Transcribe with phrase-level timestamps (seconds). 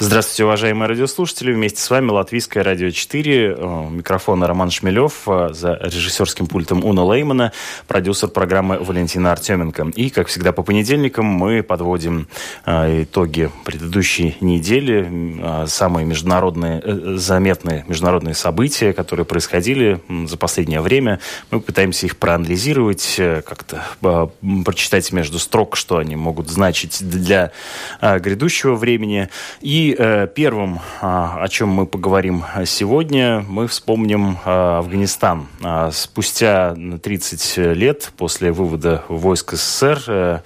[0.00, 1.52] Здравствуйте, уважаемые радиослушатели.
[1.52, 3.56] Вместе с вами Латвийское радио 4.
[3.90, 5.22] Микрофон Роман Шмелев.
[5.26, 7.52] А, за режиссерским пультом Уна Леймана.
[7.88, 9.90] Продюсер программы Валентина Артеменко.
[9.96, 12.28] И, как всегда, по понедельникам мы подводим
[12.64, 15.66] а, итоги предыдущей недели.
[15.66, 21.18] Самые международные, э, заметные международные события, которые происходили за последнее время.
[21.50, 23.82] Мы пытаемся их проанализировать, э, как-то
[24.64, 27.50] прочитать между строк, что они могут значить для
[28.00, 29.28] грядущего времени.
[29.60, 35.46] И э, первым, а, о чем мы поговорим сегодня, мы вспомним а, Афганистан.
[35.62, 40.38] А, спустя 30 лет после вывода войск СССР, э,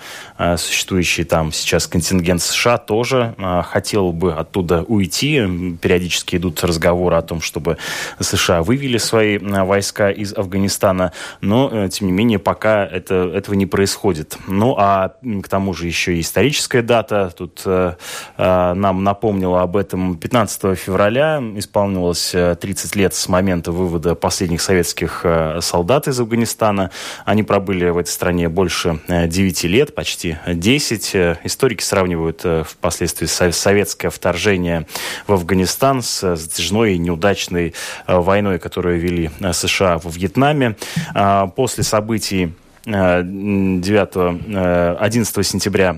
[0.56, 5.42] существующий там сейчас контингент США тоже хотел бы оттуда уйти.
[5.80, 7.78] Периодически идут разговоры о том, чтобы
[8.20, 13.66] США вывели свои войска из Афганистана, но, э, тем не менее, пока это, этого не
[13.66, 14.36] происходит.
[14.46, 17.32] Ну, а к тому же еще и историческая дата.
[17.36, 17.94] Тут э,
[18.38, 21.42] нам напомнила об этом 15 февраля.
[21.56, 26.90] Исполнилось 30 э, лет с момента вывода последних советских э, солдат из Афганистана.
[27.24, 31.14] Они пробыли в этой стране больше 9 э, лет, почти 10.
[31.44, 34.86] Историки сравнивают впоследствии советское вторжение
[35.26, 37.74] в Афганистан с затяжной и неудачной
[38.06, 40.76] войной, которую вели США во Вьетнаме.
[41.14, 42.52] А после событий
[42.84, 45.96] 9, 11 сентября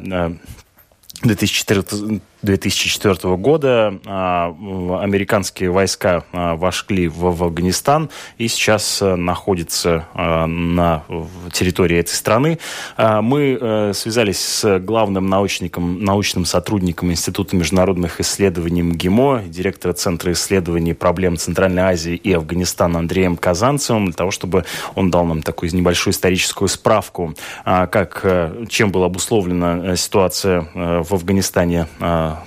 [1.23, 4.55] 2014 2004 года а,
[5.03, 11.05] американские войска а, вошли в, Афганистан и сейчас а, находятся на
[11.53, 12.59] территории этой страны.
[12.97, 20.95] Мы э, связались с главным научником, научным сотрудником Института международных исследований МГИМО, директора Центра исследований
[20.95, 26.13] проблем Центральной Азии и Афганистана Андреем Казанцевым, для того, чтобы он дал нам такую небольшую
[26.13, 27.35] историческую справку,
[27.65, 31.87] как, э, чем была обусловлена э, ситуация в Афганистане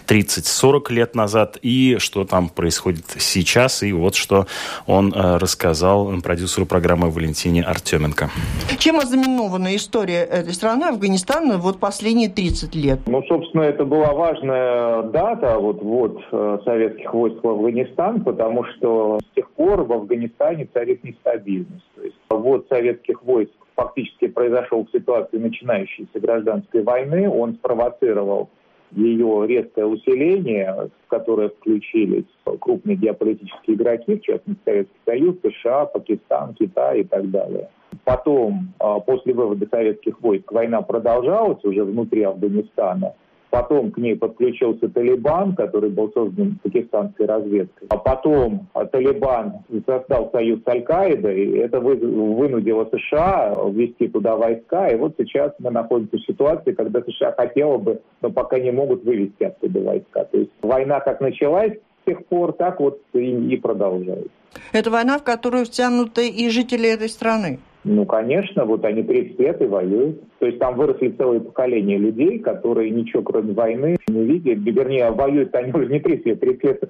[0.08, 3.84] 30-40 лет назад и что там происходит сейчас.
[3.84, 4.48] И вот что
[4.86, 8.30] он э, рассказал продюсеру программы Валентине Артеменко.
[8.78, 13.00] Чем ознаменована история этой страны, Афганистана, вот последние 30 лет?
[13.08, 19.20] Ну, собственно, это была важная дата, вот, вот э, советских войск в Афганистан, потому что
[19.32, 21.86] с тех пор в Афганистане царит нестабильность.
[21.96, 28.50] То есть вот советских войск фактически произошел в ситуации начинающейся гражданской войны, он спровоцировал
[28.92, 32.26] ее резкое усиление, в которое включились
[32.60, 37.70] крупные геополитические игроки, в частности Советский Союз, США, Пакистан, Китай и так далее.
[38.04, 43.14] Потом, а, после вывода советских войск, война продолжалась уже внутри Афганистана–
[43.50, 47.88] Потом к ней подключился Талибан, который был создан пакистанской разведкой.
[47.90, 54.90] А потом а, Талибан создал союз с Аль-Каидой, и это вынудило США ввести туда войска.
[54.90, 59.04] И вот сейчас мы находимся в ситуации, когда США хотела бы, но пока не могут
[59.06, 60.26] вывести оттуда войска.
[60.26, 64.30] То есть война как началась с тех пор, так вот и, и продолжается.
[64.74, 67.60] Это война, в которую втянуты и жители этой страны.
[67.90, 70.22] Ну, конечно, вот они 30 лет и воюют.
[70.40, 74.60] То есть там выросли целые поколения людей, которые ничего кроме войны не видят.
[74.60, 76.84] Вернее, воюют они уже не 30 лет, 30 лет,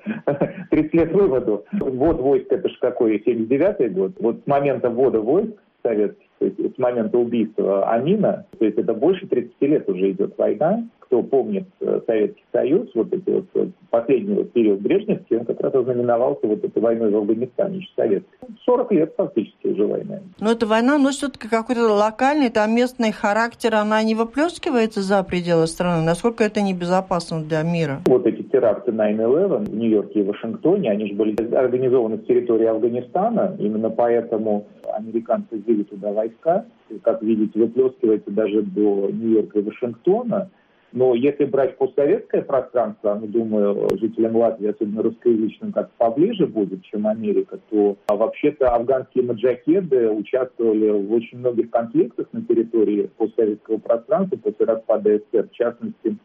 [0.71, 1.65] 30 лет выводу.
[1.79, 4.13] Вот войск, это же какой, 79-й год.
[4.19, 5.53] Вот с момента ввода войск
[5.83, 10.33] советских, то есть с момента убийства Амина, то есть это больше 30 лет уже идет
[10.37, 15.45] война, кто помнит э, Советский Союз, вот эти вот э, последний вот период Брежневский, он
[15.45, 18.37] как раз ознаменовался вот этой войной в Афганистане, еще советской.
[18.65, 20.19] 40 лет фактически уже война.
[20.39, 26.03] Но эта война носит какой-то локальный, там местный характер, она не выплескивается за пределы страны.
[26.03, 28.01] Насколько это небезопасно для мира?
[28.05, 33.55] Вот эти теракты 9-11 в Нью-Йорке и Вашингтоне, они же были организованы с территории Афганистана,
[33.59, 36.65] именно поэтому американцы ввели туда войска,
[37.03, 40.49] как видите, выплескивается даже до Нью-Йорка и Вашингтона.
[40.93, 47.07] Но если брать постсоветское пространство, ну, думаю, жителям Латвии, особенно русскоязычным, как поближе будет, чем
[47.07, 54.37] Америка, то а вообще-то афганские маджахеды участвовали в очень многих конфликтах на территории постсоветского пространства
[54.37, 55.49] после распада СССР.
[55.49, 56.17] В частности,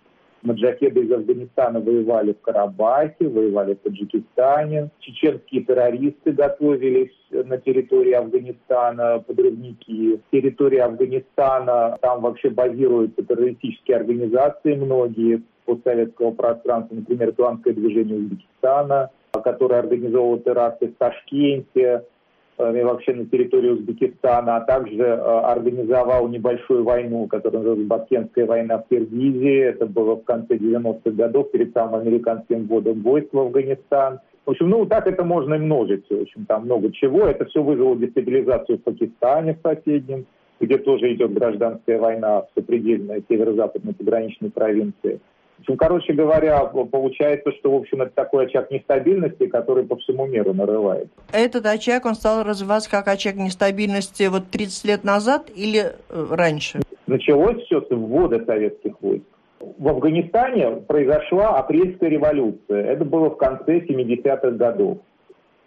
[0.42, 4.90] Маджахеды из Афганистана воевали в Карабахе, воевали в Таджикистане.
[4.98, 10.20] Чеченские террористы готовились на территории Афганистана, подрывники.
[10.32, 19.78] Территория Афганистана, там вообще базируются террористические организации многие постсоветского пространства, например, Исламское движение Узбекистана, которое
[19.78, 22.00] организовывало теракты в Ташкенте, Э,
[22.70, 28.78] и вообще на территории Узбекистана, а также э, организовал небольшую войну, которая называется Бакенская война
[28.78, 29.60] в Киргизии.
[29.60, 34.20] Это было в конце 90-х годов, перед самым американским вводом войск в Афганистан.
[34.44, 36.04] В общем, ну так это можно и множить.
[36.08, 37.26] В общем, там много чего.
[37.26, 40.26] Это все вызвало дестабилизацию в Пакистане в соседнем,
[40.60, 45.20] где тоже идет гражданская война в сопредельной северо-западной пограничной провинции.
[45.62, 50.52] Общем, короче говоря, получается, что, в общем, это такой очаг нестабильности, который по всему миру
[50.52, 51.06] нарывает.
[51.32, 56.80] Этот очаг, он стал развиваться как очаг нестабильности вот 30 лет назад или э, раньше?
[57.06, 59.24] Началось все с ввода советских войск.
[59.60, 62.84] В Афганистане произошла апрельская революция.
[62.84, 64.98] Это было в конце 70-х годов.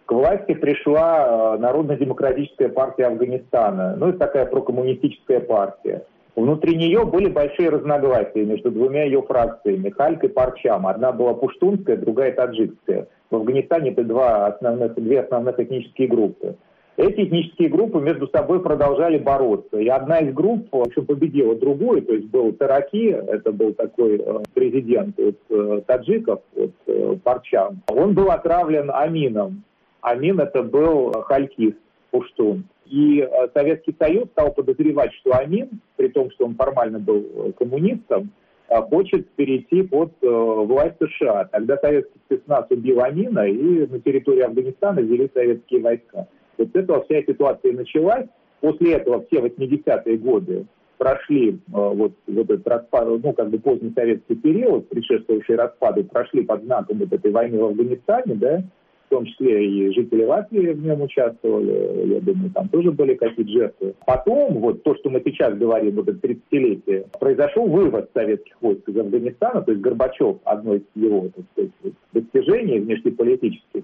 [0.08, 3.96] К власти пришла э, Народно-демократическая партия Афганистана.
[3.96, 6.04] Ну, это такая прокоммунистическая партия.
[6.36, 10.86] Внутри нее были большие разногласия между двумя ее фракциями, Хальк и Парчам.
[10.86, 13.08] Одна была пуштунская, другая таджикская.
[13.30, 16.56] В Афганистане это два основных, две основных этнические группы.
[16.98, 19.78] Эти этнические группы между собой продолжали бороться.
[19.78, 24.44] И одна из групп общем, победила другую, то есть был Тараки, это был такой э,
[24.54, 27.82] президент от э, таджиков, от э, Парчам.
[27.90, 29.64] Он был отравлен Амином.
[30.02, 31.78] Амин это был халькист,
[32.12, 32.66] пуштун.
[32.86, 37.52] И э, Советский Союз стал подозревать, что Амин, при том, что он формально был э,
[37.58, 38.32] коммунистом,
[38.70, 41.46] э, хочет перейти под власть США.
[41.46, 46.28] Тогда советский спецназ убил Амина, и на территории Афганистана ввели советские войска.
[46.58, 48.28] Вот с этого вся ситуация началась.
[48.62, 50.66] После этого все 80-е годы
[50.98, 56.64] прошли вот, вот этот распад, ну, как бы поздний советский период, предшествующий распаду, прошли под
[56.64, 58.64] знаком вот этой войны в Афганистане, да,
[59.06, 63.52] в том числе и жители Латвии в нем участвовали, я думаю, там тоже были какие-то
[63.52, 63.94] жертвы.
[64.06, 68.98] Потом, вот то, что мы сейчас говорим, вот это 30-летие, произошел вывод советских войск из
[68.98, 73.84] Афганистана, то есть Горбачев, одно из его так сказать, достижений внешнеполитических,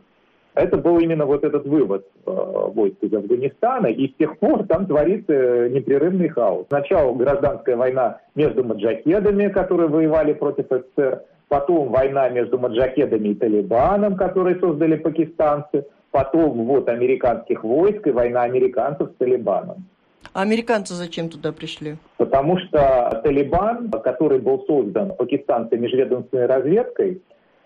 [0.53, 4.85] это был именно вот этот вывод э, войск из Афганистана, и с тех пор там
[4.85, 6.65] творится непрерывный хаос.
[6.67, 11.21] Сначала гражданская война между маджахедами, которые воевали против СССР,
[11.51, 18.43] потом война между маджахедами и Талибаном, которые создали пакистанцы, потом вот американских войск и война
[18.43, 19.85] американцев с Талибаном.
[20.33, 21.97] А американцы зачем туда пришли?
[22.15, 27.21] Потому что Талибан, который был создан пакистанской межведомственной разведкой,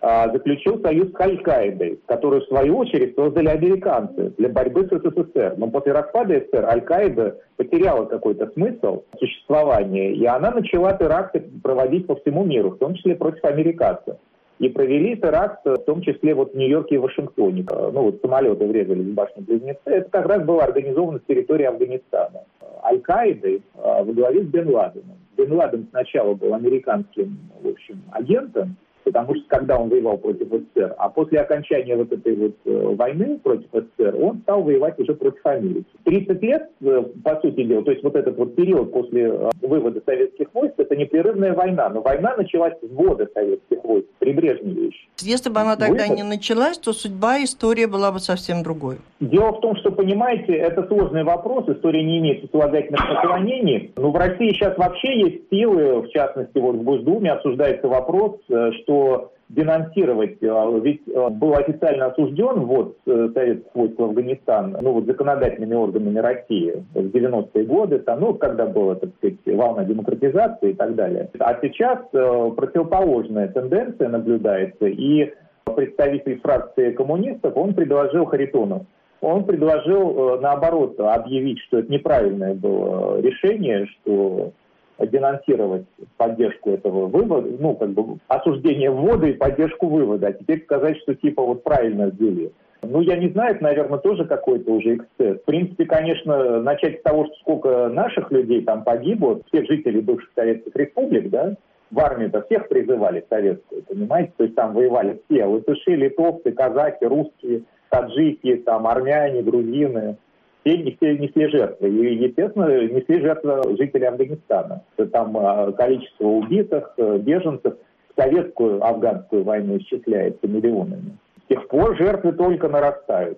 [0.05, 5.55] заключил союз с Аль-Каидой, которую в свою очередь создали американцы для борьбы с СССР.
[5.57, 12.15] Но после распада СССР Аль-Каида потеряла какой-то смысл существования, и она начала теракты проводить по
[12.17, 14.17] всему миру, в том числе против американцев.
[14.59, 17.65] И провели теракт в том числе вот в Нью-Йорке и Вашингтоне.
[17.69, 19.79] Ну вот самолеты врезались в башню Близнецы.
[19.85, 22.43] Это как раз было организовано с территории Афганистана.
[22.83, 25.17] Аль-Каидой а, во главе с Бен Ладеном.
[25.35, 30.95] Бен Ладен сначала был американским, в общем, агентом, потому что когда он воевал против СССР,
[30.97, 35.45] а после окончания вот этой вот э, войны против СССР, он стал воевать уже против
[35.45, 35.85] Америки.
[36.03, 40.01] 30 лет, э, по сути дела, то есть вот этот вот период после э, вывода
[40.05, 45.07] советских войск, это непрерывная война, но война началась с ввода советских войск при Брежневе еще.
[45.19, 46.17] Если бы она тогда Вывод...
[46.17, 48.97] не началась, то судьба истории была бы совсем другой.
[49.19, 54.15] Дело в том, что, понимаете, это сложный вопрос, история не имеет сослагательных наклонений, но в
[54.15, 60.41] России сейчас вообще есть силы, в частности, вот в Госдуме обсуждается вопрос, что что денонсировать,
[60.41, 65.75] э, ведь э, был официально осужден вот э, советских войск в Афганистан, ну вот законодательными
[65.75, 70.95] органами России в 90-е годы, там, ну когда была, так сказать, волна демократизации и так
[70.95, 71.29] далее.
[71.39, 75.31] А сейчас противоположная тенденция наблюдается, и
[75.75, 78.83] представитель фракции коммунистов, он предложил Харитонов,
[79.21, 84.53] он предложил, наоборот, объявить, что это неправильное было решение, что
[84.99, 85.85] денонсировать
[86.17, 91.15] поддержку этого вывода, ну, как бы осуждение ввода и поддержку вывода, а теперь сказать, что
[91.15, 92.51] типа вот правильно сделали.
[92.81, 95.41] Ну, я не знаю, это, наверное, тоже какой-то уже эксцесс.
[95.41, 100.29] В принципе, конечно, начать с того, что сколько наших людей там погибло, всех жителей бывших
[100.35, 101.55] советских республик, да,
[101.91, 104.33] в армию-то всех призывали советскую, понимаете?
[104.37, 110.17] То есть там воевали все, латыши, литовцы, казахи, русские, таджики, там, армяне, грузины
[110.65, 111.89] все несли, несли жертвы.
[111.89, 114.83] И, естественно, несли жертвы жители Афганистана.
[115.11, 117.75] Там а, количество убитых, э, беженцев
[118.17, 121.17] советскую афганскую войну исчисляется миллионами.
[121.45, 123.37] С тех пор жертвы только нарастают.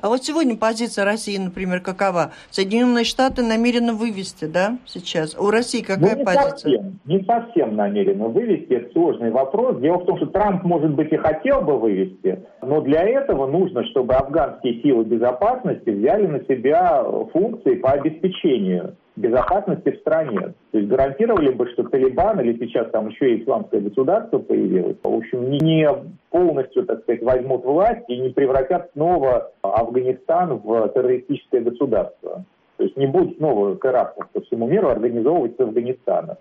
[0.00, 2.32] А вот сегодня позиция России, например, какова?
[2.50, 5.36] Соединенные Штаты намерены вывести, да, сейчас?
[5.38, 6.50] У России какая ну, не позиция?
[6.50, 9.80] Совсем, не совсем намерены вывести, это сложный вопрос.
[9.80, 13.84] Дело в том, что Трамп, может быть, и хотел бы вывести, но для этого нужно,
[13.86, 20.54] чтобы афганские силы безопасности взяли на себя функции по обеспечению безопасности в стране.
[20.72, 25.14] То есть гарантировали бы, что Талибан или сейчас там еще и исламское государство появилось, в
[25.14, 25.88] общем, не
[26.30, 32.44] полностью, так сказать, возьмут власть и не превратят снова Афганистан в террористическое государство.
[32.76, 36.38] То есть не будет снова терактов по всему миру организовывать с Афганистана.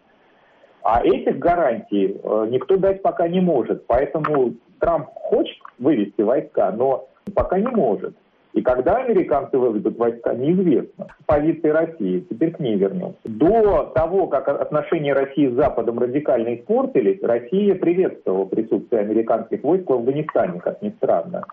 [0.81, 3.85] А этих гарантий э, никто дать пока не может.
[3.85, 8.15] Поэтому Трамп хочет вывести войска, но пока не может.
[8.53, 11.07] И когда американцы выведут войска, неизвестно.
[11.25, 13.17] Позиции России, теперь к ней вернемся.
[13.25, 19.93] До того, как отношения России с Западом радикально испортились, Россия приветствовала присутствие американских войск в
[19.93, 21.43] Афганистане, как ни странно.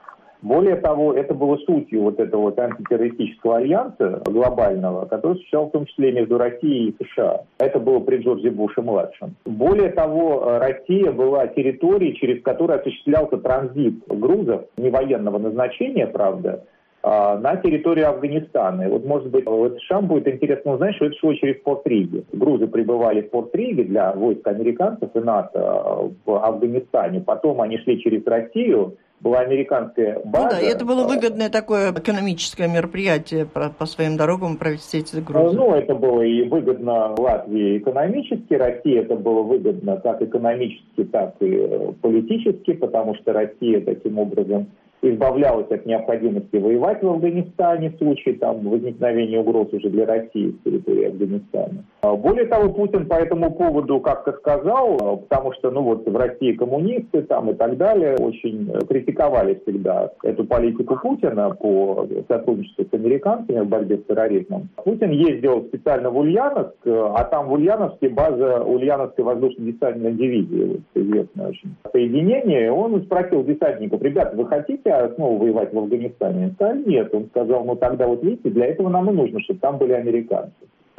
[0.43, 5.87] Более того, это было сутью вот этого вот антитеррористического альянса глобального, который существовал в том
[5.87, 7.43] числе между Россией и США.
[7.59, 9.37] Это было при Джордже Буше-младшем.
[9.45, 16.65] Более того, Россия была территорией, через которую осуществлялся транзит грузов, не военного назначения, правда,
[17.03, 18.83] на территорию Афганистана.
[18.83, 22.25] И вот, может быть, в США будет интересно узнать, что это шло через Порт-Риги.
[22.33, 27.21] Грузы прибывали в Порт-Риге для войск американцев и НАТО в Афганистане.
[27.21, 30.45] Потом они шли через Россию, была американская база.
[30.45, 35.57] Ну да, это было выгодное такое экономическое мероприятие по, по своим дорогам провести эти грузы.
[35.57, 41.93] Ну, это было и выгодно Латвии экономически, России это было выгодно как экономически, так и
[42.01, 44.69] политически, потому что Россия таким образом
[45.03, 50.65] избавлялась от необходимости воевать в Афганистане в случае там, возникновения угроз уже для России с
[50.65, 51.85] территории Афганистана.
[52.03, 54.97] А более того, Путин по этому поводу как-то сказал,
[55.29, 60.45] потому что ну вот в России коммунисты там и так далее очень критиковали всегда эту
[60.45, 64.69] политику Путина по сотрудничеству с американцами в борьбе с терроризмом.
[64.77, 71.49] Путин ездил специально в Ульяновск, а там в Ульяновске база Ульяновской воздушно-десантной дивизии, вот, известное
[71.49, 72.73] очень соединение.
[72.73, 76.55] Он спросил десантников, ребята, вы хотите хотя снова воевать в Афганистане?
[76.59, 79.79] Да нет, он сказал, ну тогда вот видите, для этого нам и нужно, чтобы там
[79.79, 80.53] были американцы.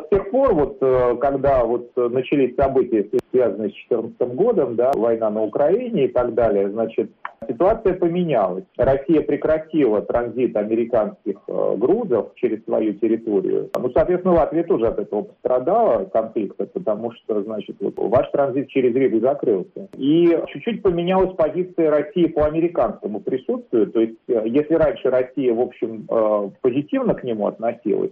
[0.05, 5.29] С тех пор, вот, э, когда вот начались события, связанные с 2014 годом, да, война
[5.29, 7.12] на Украине и так далее, значит,
[7.48, 8.65] ситуация поменялась.
[8.77, 13.70] Россия прекратила транзит американских э, грузов через свою территорию.
[13.77, 18.93] Ну, соответственно, Латвия тоже от этого пострадала, конфликта, потому что, значит, вот, ваш транзит через
[18.93, 19.89] Ригу закрылся.
[19.98, 23.88] И чуть-чуть поменялась позиция России по американскому присутствию.
[23.88, 26.08] То есть, э, если раньше Россия, в общем,
[26.62, 28.12] позитивно к нему относилась,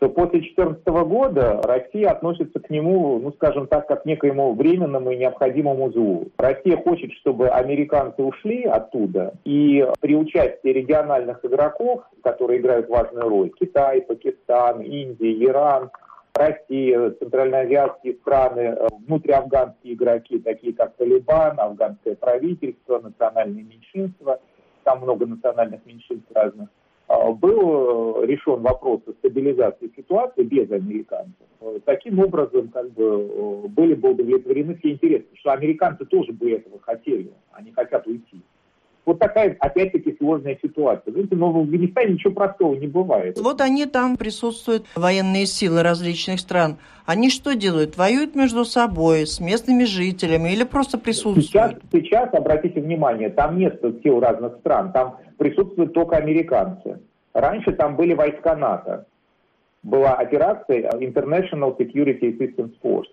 [0.00, 5.10] то после 2014 года Россия относится к нему, ну, скажем так, как к некоему временному
[5.10, 6.28] и необходимому злу.
[6.38, 13.50] Россия хочет, чтобы американцы ушли оттуда, и при участии региональных игроков, которые играют важную роль,
[13.60, 15.90] Китай, Пакистан, Индия, Иран,
[16.32, 24.40] Россия, центральноазиатские страны, внутриафганские игроки, такие как Талибан, афганское правительство, национальные меньшинства,
[24.84, 26.70] там много национальных меньшинств разных,
[27.10, 31.34] был решен вопрос о стабилизации ситуации без американцев.
[31.84, 37.32] Таким образом, как бы, были бы удовлетворены все интересы, что американцы тоже бы этого хотели,
[37.52, 38.42] они хотят уйти.
[39.06, 41.12] Вот такая, опять-таки, сложная ситуация.
[41.12, 43.38] Знаете, но в Афганистане ничего простого не бывает.
[43.40, 46.76] Вот они там присутствуют, военные силы различных стран.
[47.06, 47.96] Они что делают?
[47.96, 51.46] Воюют между собой, с местными жителями или просто присутствуют?
[51.46, 57.00] Сейчас, сейчас обратите внимание, там нет сил разных стран, там присутствуют только американцы.
[57.32, 59.06] Раньше там были войска НАТО.
[59.82, 63.08] Была операция International Security Assistance Force,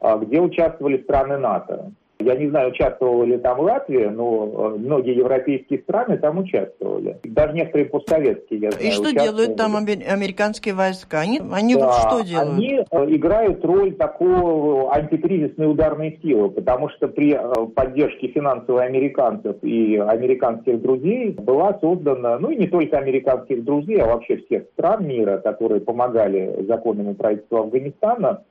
[0.00, 1.90] а, где участвовали страны НАТО.
[2.20, 7.18] Я не знаю, участвовала ли там Латвия, но э, многие европейские страны там участвовали.
[7.24, 11.20] Даже некоторые постсоветские, я знаю, И что делают там американские войска?
[11.20, 12.52] Они, они да, что делают?
[12.56, 19.56] Они э, играют роль такого антикризисной ударной силы, потому что при э, поддержке финансовой американцев
[19.62, 25.04] и американских друзей была создана, ну и не только американских друзей, а вообще всех стран
[25.06, 28.44] мира, которые помогали законному правительству Афганистана,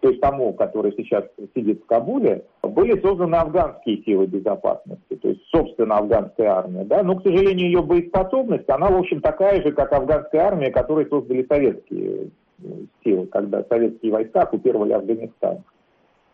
[0.00, 5.42] то есть тому, который сейчас сидит в Кабуле, были созданы афганские силы безопасности, то есть,
[5.50, 6.84] собственно, афганская армия.
[6.84, 7.02] Да?
[7.02, 11.46] Но, к сожалению, ее боеспособность, она, в общем, такая же, как афганская армия, которую создали
[11.48, 12.30] советские
[12.62, 12.66] э,
[13.04, 15.58] силы, когда советские войска оккупировали Афганистан.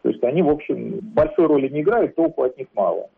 [0.03, 3.09] То есть они, в общем, большой роли не играют, толку от них мало.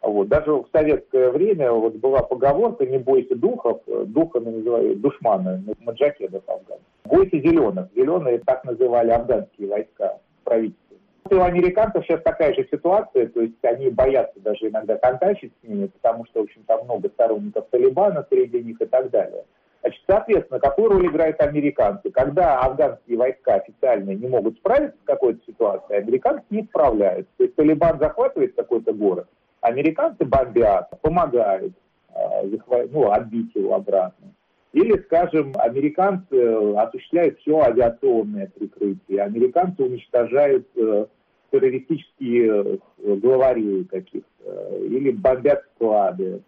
[0.00, 0.28] Вот.
[0.28, 6.86] Даже в советское время вот была поговорка «не бойся духов», духами называют душманы, маджахедов афганцев.
[7.04, 7.88] «Бойся зеленых».
[7.94, 10.87] Зеленые так называли афганские войска правительства.
[11.32, 15.86] У американцев сейчас такая же ситуация, то есть они боятся даже иногда контактить с ними,
[15.86, 19.44] потому что, в общем, там много сторонников Талибана среди них и так далее.
[19.80, 22.10] Значит, соответственно, какую роль играют американцы?
[22.10, 27.30] Когда афганские войска официально не могут справиться с какой-то ситуацией, американцы не справляются.
[27.36, 29.28] То есть Талибан захватывает какой-то город,
[29.60, 31.72] Американцы бомбят, помогают
[32.14, 32.42] а,
[32.90, 34.32] ну, отбить его обратно.
[34.72, 41.06] Или, скажем, американцы осуществляют все авиационное прикрытие, американцы уничтожают э,
[41.50, 46.42] террористические э, главари каких-то, или бомбят склады.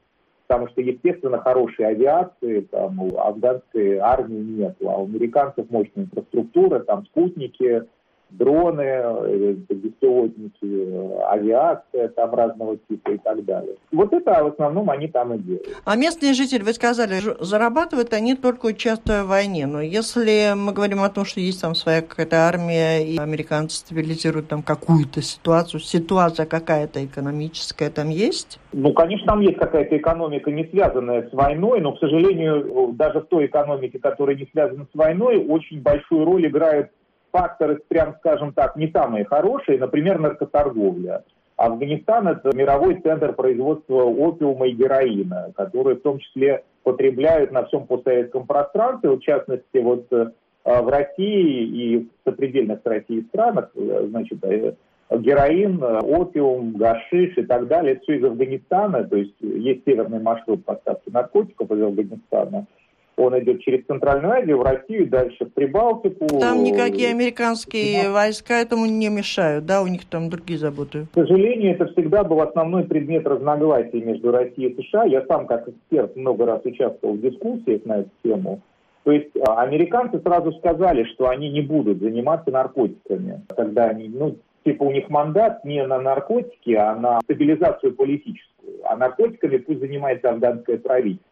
[0.47, 6.81] Потому что, естественно, хорошей авиации там, у афганской армии нет, а у американцев мощная инфраструктура,
[6.81, 7.85] там спутники,
[8.31, 13.77] дроны, э, беспилотники, авиация там разного типа и так далее.
[13.93, 15.69] Вот это в основном они там и делают.
[15.85, 19.67] А местные жители, вы сказали, зарабатывают они только участвуя в войне.
[19.67, 24.49] Но если мы говорим о том, что есть там своя какая-то армия, и американцы стабилизируют
[24.49, 28.59] там какую-то ситуацию, ситуация какая-то экономическая там есть?
[28.73, 33.27] Ну, конечно, там есть какая-то экономика, не связанная с войной, но, к сожалению, даже в
[33.27, 36.91] той экономике, которая не связана с войной, очень большую роль играют
[37.31, 41.25] факторы, прям скажем так, не самые хорошие, например, наркоторговля.
[41.57, 47.87] Афганистан– это мировой центр производства опиума и героина, которые в том числе потребляют на всем
[47.87, 50.31] постсоветском пространстве, в частности, вот э,
[50.65, 54.73] в России и в сопредельных с Россией странах, э, значит, э,
[55.11, 61.11] героин, опиум, гашиш и так далее, все из Афганистана, то есть есть северный маршрут поставки
[61.11, 62.67] наркотиков из Афганистана–
[63.21, 66.27] он идет через Центральную Азию, в Россию, дальше в Прибалтику.
[66.41, 68.13] Там никакие американские да.
[68.13, 69.83] войска этому не мешают, да?
[69.83, 71.07] У них там другие заботы.
[71.13, 75.05] К сожалению, это всегда был основной предмет разногласий между Россией и США.
[75.05, 78.61] Я сам, как эксперт, много раз участвовал в дискуссиях на эту тему.
[79.05, 84.37] То есть а, американцы сразу сказали, что они не будут заниматься наркотиками, когда они, ну,
[84.65, 88.51] типа у них мандат не на наркотики, а на стабилизацию политическую.
[88.85, 91.30] А наркотиками пусть занимается афганское правительство.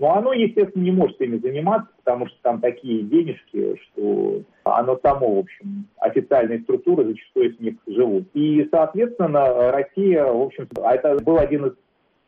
[0.00, 5.34] Но оно, естественно, не может ими заниматься, потому что там такие денежки, что оно само,
[5.36, 8.24] в общем, официальные структуры зачастую с них живут.
[8.32, 11.72] И, соответственно, Россия, в общем, а это был один из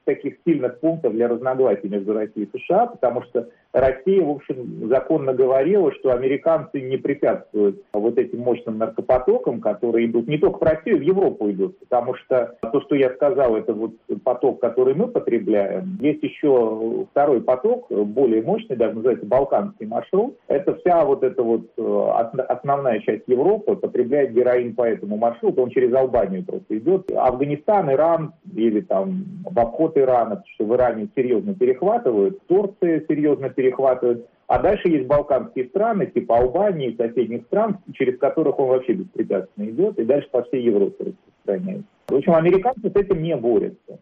[0.04, 5.32] таких сильных пунктов для разногласий между Россией и США, потому что Россия, в общем, законно
[5.32, 10.98] говорила, что американцы не препятствуют вот этим мощным наркопотокам, которые идут не только в Россию,
[10.98, 13.92] в Европу идут, потому что то, что я сказал, это вот
[14.24, 15.96] поток, который мы потребляем.
[16.00, 20.36] Есть еще второй поток, более мощный, даже называется Балканский маршрут.
[20.48, 25.70] Это вся вот эта вот э, основная часть Европы потребляет героин по этому маршруту, он
[25.70, 27.10] через Албанию просто идет.
[27.10, 34.26] Афганистан, Иран или там в обход Ирана, что в Иране серьезно перехватывают, Турция серьезно перехватывает.
[34.46, 39.70] А дальше есть балканские страны, типа Албании и соседних стран, через которых он вообще беспрепятственно
[39.70, 41.86] идет, и дальше по всей Европе распространяется.
[42.08, 43.98] В общем, американцы с этим не борются.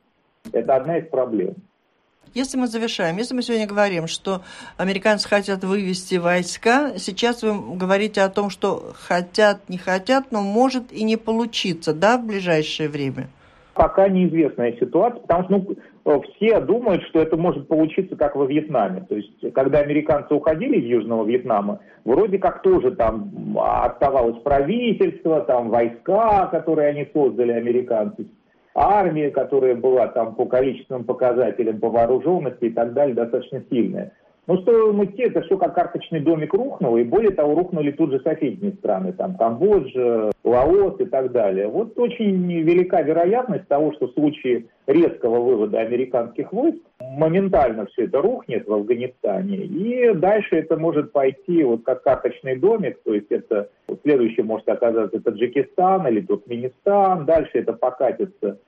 [0.52, 1.54] Это одна из проблем.
[2.33, 4.42] Если мы завершаем, если мы сегодня говорим, что
[4.76, 10.93] американцы хотят вывести войска, сейчас вы говорите о том, что хотят, не хотят, но может
[10.93, 13.28] и не получиться, да, в ближайшее время?
[13.80, 19.06] Пока неизвестная ситуация, потому что ну, все думают, что это может получиться как во Вьетнаме.
[19.08, 25.71] То есть, когда американцы уходили из Южного Вьетнама, вроде как тоже там оставалось правительство, там
[25.71, 28.26] войска, которые они создали, американцы,
[28.75, 34.12] армия, которая была там по количественным показателям, по вооруженности и так далее, достаточно сильная.
[34.50, 38.19] Но стоило идти, это все как карточный домик рухнуло, и более того, рухнули тут же
[38.19, 41.69] соседние страны, там Камбоджа, Лаос и так далее.
[41.69, 48.21] Вот очень велика вероятность того, что в случае резкого вывода американских войск моментально все это
[48.21, 53.69] рухнет в Афганистане, и дальше это может пойти вот как карточный домик, то есть это
[54.02, 58.58] следующий может оказаться Таджикистан или Туркменистан, дальше это покатится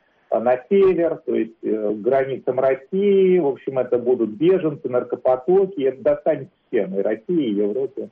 [0.41, 3.39] на север, то есть э, к границам России.
[3.39, 5.83] В общем, это будут беженцы, наркопотоки.
[5.83, 8.09] Это достанет всем, и России, и Европе.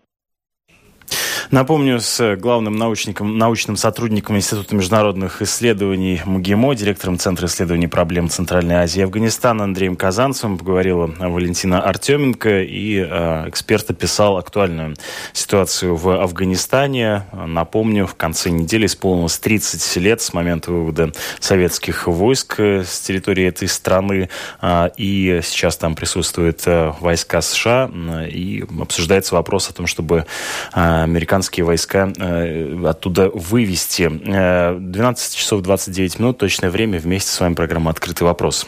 [1.50, 8.76] Напомню, с главным научником, научным сотрудником Института международных исследований МГИМО, директором Центра исследований проблем Центральной
[8.76, 14.94] Азии и Афганистана Андреем Казанцевым поговорила Валентина Артеменко, и э, эксперт описал актуальную
[15.32, 17.24] ситуацию в Афганистане.
[17.32, 21.10] Напомню, в конце недели исполнилось 30 лет с момента вывода
[21.40, 24.28] советских войск с территории этой страны,
[24.62, 27.90] э, и сейчас там присутствуют э, войска США,
[28.30, 30.26] и обсуждается вопрос о том, чтобы
[30.72, 34.08] э, американцы американские войска э, оттуда вывести.
[34.08, 36.98] 12 э, часов 29 минут, точное время.
[36.98, 38.66] Вместе с вами программа «Открытый вопрос».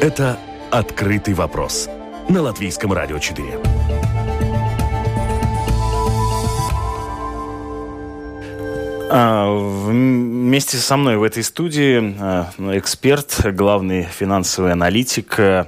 [0.00, 0.38] Это
[0.70, 1.88] «Открытый вопрос»
[2.28, 3.65] на Латвийском радио 4.
[9.08, 15.66] Вместе со мной в этой студии а, эксперт, главный финансовый аналитик а,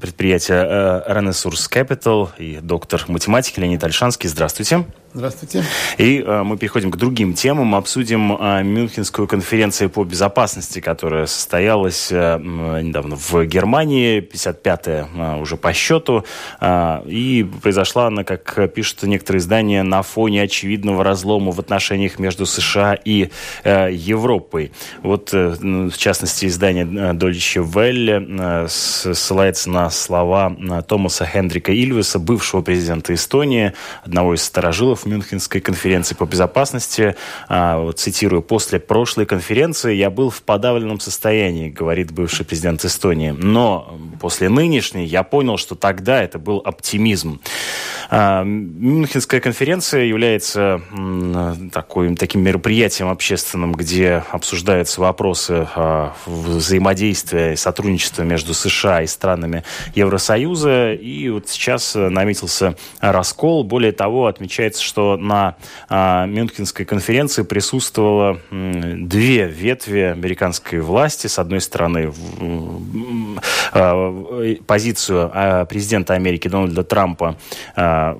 [0.00, 4.28] предприятия Renaissance Capital и доктор математики Леонид Альшанский.
[4.28, 4.84] Здравствуйте.
[5.12, 5.64] Здравствуйте.
[5.98, 7.74] И э, мы переходим к другим темам.
[7.74, 15.56] Обсудим э, Мюнхенскую конференцию по безопасности, которая состоялась э, недавно в Германии, 55-я э, уже
[15.56, 16.24] по счету.
[16.60, 22.46] Э, и произошла она, как пишут некоторые издания, на фоне очевидного разлома в отношениях между
[22.46, 23.30] США и
[23.64, 24.70] э, Европой.
[25.02, 31.72] Вот, э, в частности, издание э, Deutsche Welle э, ссылается на слова э, Томаса Хендрика
[31.72, 33.72] Ильвеса, бывшего президента Эстонии,
[34.04, 37.16] одного из сторожилов в Мюнхенской конференции по безопасности.
[37.48, 43.34] А, вот, цитирую, «После прошлой конференции я был в подавленном состоянии», говорит бывший президент Эстонии.
[43.36, 47.40] «Но после нынешней я понял, что тогда это был оптимизм».
[48.10, 50.80] А, Мюнхенская конференция является
[51.72, 59.62] такой, таким мероприятием общественным, где обсуждаются вопросы а, взаимодействия и сотрудничества между США и странами
[59.94, 60.94] Евросоюза.
[60.94, 63.62] И вот сейчас наметился раскол.
[63.62, 65.54] Более того, отмечается, что на
[65.88, 71.28] а, Мюнхенской конференции присутствовало две ветви американской власти.
[71.28, 72.12] С одной стороны,
[73.72, 77.36] а, позицию президента Америки Дональда Трампа
[78.00, 78.16] а,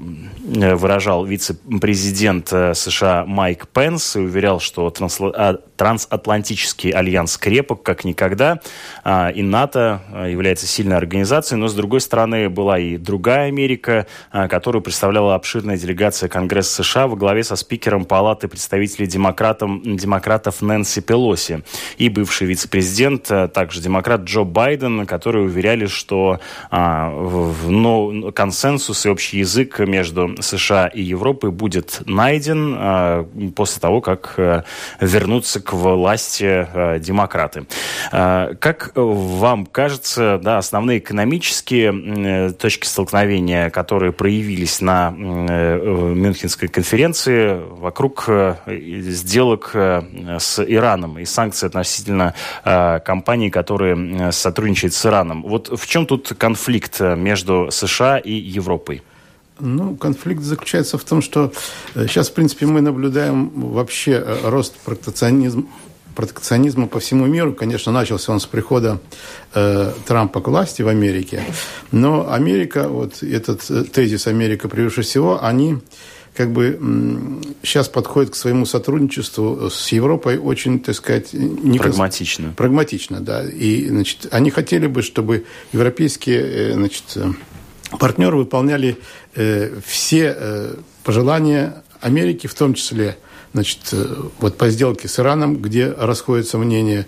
[0.50, 4.92] выражал вице-президент э, США Майк Пенс и уверял, что.
[5.34, 8.60] А, трансатлантический альянс крепок как никогда,
[9.02, 14.06] а, и НАТО а, является сильной организацией, но с другой стороны была и другая Америка,
[14.30, 21.62] которую представляла обширная делегация Конгресса США во главе со спикером Палаты представителей демократов Нэнси Пелоси
[21.96, 29.78] и бывший вице-президент, также демократ Джо Байден, которые уверяли, что но консенсус и общий язык
[29.78, 34.38] между США и Европой будет найден после того, как
[35.00, 37.66] вернутся к власти э, демократы.
[38.12, 47.60] Э, как вам кажется, да, основные экономические э, точки столкновения, которые проявились на Мюнхенской конференции
[47.70, 48.28] вокруг
[48.66, 55.42] сделок с Ираном и санкций относительно компаний, которые сотрудничают с Ираном.
[55.42, 59.02] Вот в чем тут конфликт между США и Европой?
[59.60, 61.52] Ну, конфликт заключается в том, что
[61.94, 65.64] сейчас, э, в принципе, мы наблюдаем вообще э, рост протекционизма,
[66.14, 67.52] протекционизма по всему миру.
[67.52, 69.00] Конечно, начался он с прихода
[69.54, 71.44] э, Трампа к власти в Америке.
[71.92, 75.78] Но Америка, вот этот э, тезис «Америка превыше всего», они
[76.34, 76.78] как бы
[77.62, 82.54] сейчас подходят к своему сотрудничеству с Европой очень, так сказать, не прагматично.
[82.56, 83.44] Прагматично, да.
[83.44, 87.18] И, значит, они хотели бы, чтобы европейские, значит,
[87.98, 88.98] партнеры выполняли
[89.34, 90.74] э, все э,
[91.04, 93.16] пожелания Америки, в том числе
[93.52, 94.06] значит, э,
[94.38, 97.06] вот по сделке с Ираном, где расходятся мнения,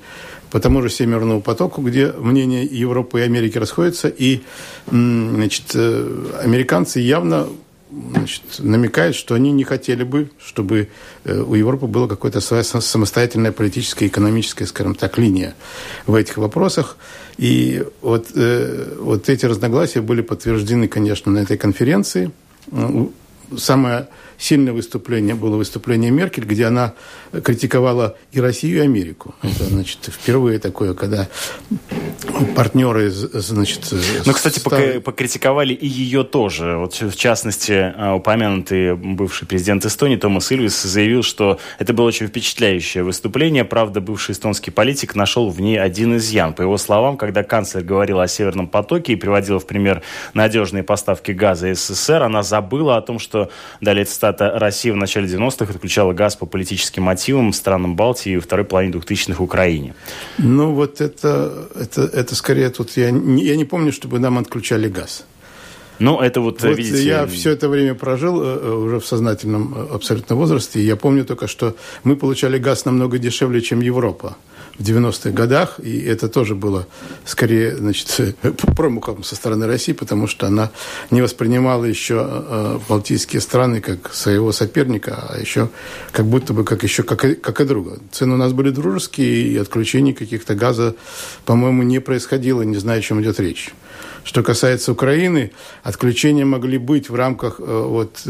[0.50, 4.42] по тому же Северному потоку, где мнения Европы и Америки расходятся, и
[4.90, 7.48] значит, э, американцы явно
[7.90, 10.88] значит, намекают, что они не хотели бы, чтобы
[11.24, 15.54] э, у Европы была какая-то своя самостоятельная политическая, экономическая, скажем так, линия
[16.06, 16.96] в этих вопросах.
[17.38, 22.30] И вот, э, вот эти разногласия были подтверждены, конечно, на этой конференции.
[23.56, 24.08] Самое
[24.42, 26.94] сильное выступление было выступление Меркель, где она
[27.44, 29.34] критиковала и Россию, и Америку.
[29.42, 31.28] Это, значит, впервые такое, когда
[32.56, 33.92] партнеры, значит...
[34.26, 34.98] Ну, кстати, стали...
[34.98, 36.76] покритиковали и ее тоже.
[36.76, 42.26] Вот, в частности, а, упомянутый бывший президент Эстонии Томас Ильвис заявил, что это было очень
[42.26, 43.64] впечатляющее выступление.
[43.64, 46.52] Правда, бывший эстонский политик нашел в ней один изъян.
[46.52, 50.02] По его словам, когда канцлер говорил о Северном потоке и приводила в пример
[50.34, 53.48] надежные поставки газа из СССР, она забыла о том, что,
[53.80, 58.64] далее цитата, Россия в начале 90-х отключала газ по политическим мотивам странам Балтии и второй
[58.64, 59.94] половине 2000-х Украине.
[60.38, 62.96] Ну, вот это, это, это скорее тут...
[62.96, 65.24] Я не, я не помню, чтобы нам отключали газ.
[65.98, 67.04] Ну, это вот, вот видите...
[67.04, 70.96] Я все это время прожил э, э, уже в сознательном э, абсолютно возрасте, и я
[70.96, 74.36] помню только, что мы получали газ намного дешевле, чем Европа
[74.78, 76.86] в 90-х годах, и это тоже было
[77.24, 78.36] скорее значит,
[78.76, 80.70] промахом со стороны России, потому что она
[81.10, 85.68] не воспринимала еще э, балтийские страны как своего соперника, а еще
[86.10, 87.98] как будто бы как еще как и, как и друга.
[88.10, 90.94] Цены у нас были дружеские, и отключений каких-то газа,
[91.44, 93.70] по-моему, не происходило, не знаю, о чем идет речь.
[94.24, 98.22] Что касается Украины, отключения могли быть в рамках э, вот,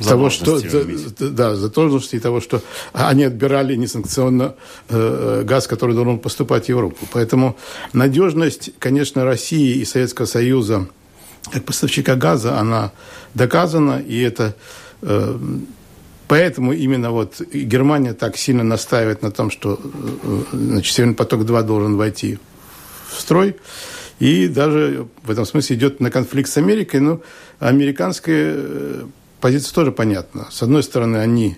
[0.00, 0.60] э, того, что
[1.18, 4.54] да, задолженности и того, что они отбирали несанкционно
[4.88, 7.06] э, газ, который должен поступать в Европу.
[7.12, 7.56] Поэтому
[7.92, 10.86] надежность, конечно, России и Советского Союза
[11.52, 12.92] как поставщика газа, она
[13.34, 14.54] доказана, и это
[15.02, 15.38] э,
[16.28, 21.96] Поэтому именно вот Германия так сильно настаивает на том, что э, значит, Северный поток-2 должен
[21.96, 22.38] войти
[23.10, 23.56] в строй.
[24.18, 27.00] И даже в этом смысле идет на конфликт с Америкой.
[27.00, 27.22] Но
[27.60, 29.06] американское
[29.40, 30.48] позиция тоже понятна.
[30.50, 31.56] С одной стороны, они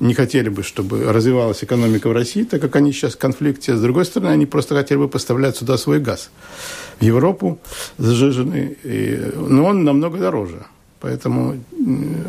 [0.00, 3.76] не хотели бы, чтобы развивалась экономика в России, так как они сейчас в конфликте.
[3.76, 6.30] С другой стороны, они просто хотели бы поставлять сюда свой газ.
[6.98, 7.58] В Европу
[7.98, 8.76] зажиженный,
[9.36, 10.66] но он намного дороже.
[11.04, 11.56] Поэтому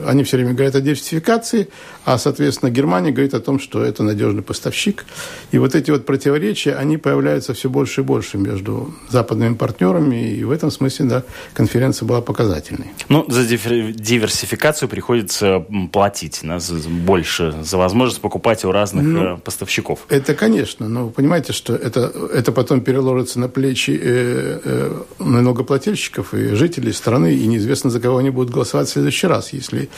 [0.05, 1.69] они все время говорят о диверсификации,
[2.03, 5.05] а, соответственно, Германия говорит о том, что это надежный поставщик.
[5.53, 10.43] И вот эти вот противоречия, они появляются все больше и больше между западными партнерами, и
[10.43, 12.87] в этом смысле, да, конференция была показательной.
[13.07, 16.57] Ну, за диверсификацию приходится платить да,
[17.05, 19.99] больше, за возможность покупать у разных ну, э, поставщиков.
[20.09, 26.33] Это, конечно, но вы понимаете, что это, это потом переложится на плечи э, э, налогоплательщиков
[26.33, 29.89] и жителей страны, и неизвестно, за кого они будут голосовать голосовать в следующий раз, если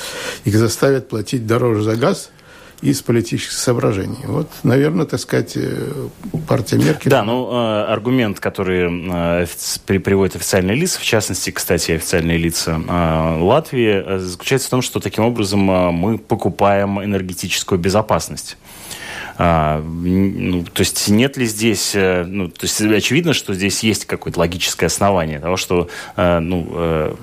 [0.43, 2.31] их заставят платить дороже за газ
[2.81, 4.19] из политических соображений.
[4.25, 6.09] Вот, наверное, так сказать, э,
[6.47, 7.09] партия Меркель...
[7.09, 9.47] Да, ну, э, аргумент, который э,
[9.99, 12.77] приводит официальные лица, в частности, кстати, официальные лица
[13.39, 18.57] Латвии, заключается в том, что таким образом мы покупаем энергетическую безопасность.
[19.37, 24.05] А, ну, то есть нет ли здесь, э, ну, то есть очевидно, что здесь есть
[24.05, 27.13] какое-то логическое основание того, что э, ну, э,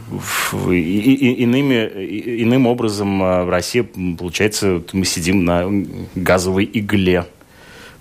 [0.70, 3.80] и, и, иными, иным образом в России,
[4.18, 5.68] получается, мы сидим на
[6.14, 7.26] газовой игле.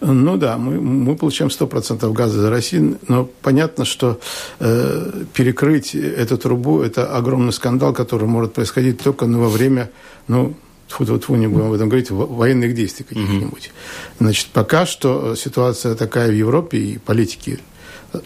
[0.06, 4.20] Ну да, мы, мы получаем 100% газа за Россию, но понятно, что
[4.60, 9.90] э, перекрыть эту трубу– это огромный скандал, который может происходить только ну, во время
[10.28, 10.56] ну,
[10.94, 13.72] тьфу -тьфу -тьфу, не будем об этом говорить, военных действий каких-нибудь.
[14.20, 17.60] Значит, пока что ситуация такая в Европе, и политики
[18.14, 18.20] э,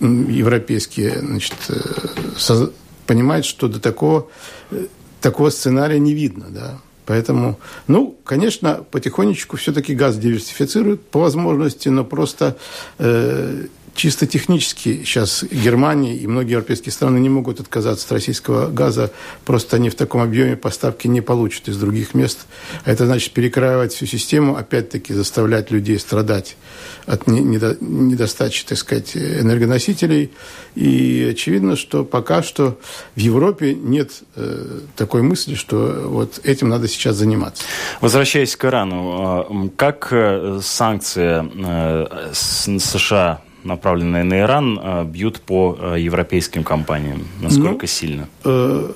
[0.00, 2.68] европейские значит, э,
[3.06, 4.28] понимают, что до такого,
[4.70, 4.86] э,
[5.20, 6.46] такого сценария не видно.
[6.48, 6.78] Да?
[7.06, 12.56] Поэтому, ну, конечно, потихонечку все-таки газ диверсифицируют по возможности, но просто
[12.98, 13.66] э,
[14.00, 19.10] чисто технически сейчас Германия и многие европейские страны не могут отказаться от российского газа,
[19.44, 22.46] просто они в таком объеме поставки не получат из других мест.
[22.86, 26.56] А это значит перекраивать всю систему, опять-таки заставлять людей страдать
[27.04, 30.30] от недостачи, так сказать, энергоносителей.
[30.74, 32.78] И очевидно, что пока что
[33.16, 37.64] в Европе нет э, такой мысли, что вот этим надо сейчас заниматься.
[38.00, 45.94] Возвращаясь к Ирану, э, как э, санкции США направленные на Иран, а, бьют по а,
[45.96, 47.26] европейским компаниям?
[47.40, 48.28] Насколько ну, сильно?
[48.44, 48.92] Э,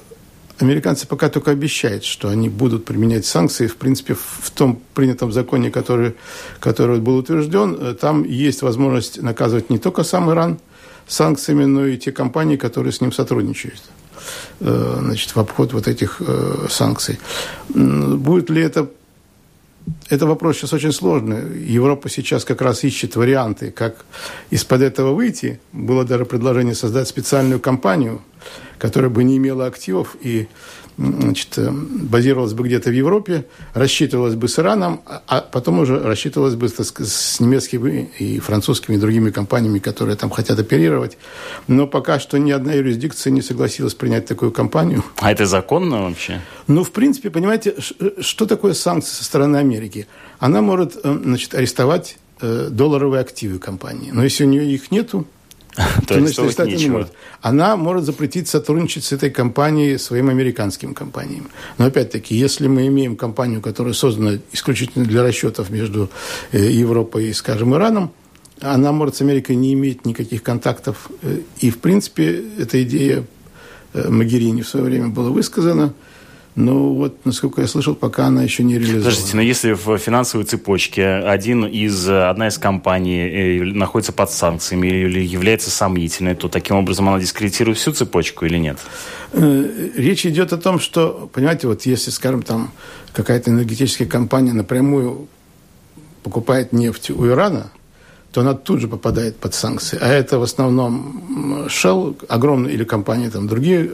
[0.59, 3.67] американцы пока только обещают, что они будут применять санкции.
[3.67, 6.15] В принципе, в том принятом законе, который,
[6.61, 10.59] который был утвержден, э, там есть возможность наказывать не только сам Иран
[11.07, 13.83] санкциями, но и те компании, которые с ним сотрудничают
[14.61, 17.19] э, значит, в обход вот этих э, санкций.
[17.69, 18.89] Будет ли это
[20.09, 21.59] это вопрос сейчас очень сложный.
[21.75, 24.05] Европа сейчас как раз ищет варианты, как
[24.51, 25.61] из-под этого выйти.
[25.73, 28.21] Было даже предложение создать специальную компанию,
[28.79, 30.49] которая бы не имела активов и
[30.97, 36.01] значит, э, базировалась бы где-то в Европе, рассчитывалась бы с Ираном, а, а потом уже
[36.01, 41.19] рассчитывалась бы с немецкими и французскими и другими компаниями, которые там хотят оперировать.
[41.67, 45.03] Но пока что ни одна юрисдикция не согласилась принять такую компанию.
[45.17, 46.41] А это законно вообще?
[46.69, 50.07] Ну, в принципе, понимаете, э, что такое санкции со стороны Америки?
[50.39, 54.11] Она может э, значит, арестовать долларовые активы компании.
[54.13, 55.25] Но если у нее их нету,
[56.07, 57.13] то есть арестовать не может.
[57.41, 61.49] Она может запретить сотрудничать с этой компанией своим американским компаниям.
[61.79, 66.11] Но опять-таки, если мы имеем компанию, которая создана исключительно для расчетов между
[66.53, 68.13] э, Европой и, скажем, Ираном,
[68.61, 71.11] она может с Америкой не иметь никаких контактов.
[71.23, 73.25] Э, и, в принципе, эта идея
[73.93, 75.93] э, Магерини в свое время была высказана–
[76.57, 79.05] ну, вот, насколько я слышал, пока она еще не реализована.
[79.05, 84.87] Подождите, но если в финансовой цепочке один из, одна из компаний э, находится под санкциями
[84.87, 88.79] или является сомнительной, то таким образом она дискредитирует всю цепочку или нет?
[89.33, 92.71] Э, речь идет о том, что, понимаете, вот если, скажем, там
[93.13, 95.27] какая-то энергетическая компания напрямую
[96.23, 97.73] покупает нефть у Ирана–
[98.35, 99.97] то она тут же попадает под санкции.
[100.03, 103.93] А это в основном Shell, огромные или компании, там другие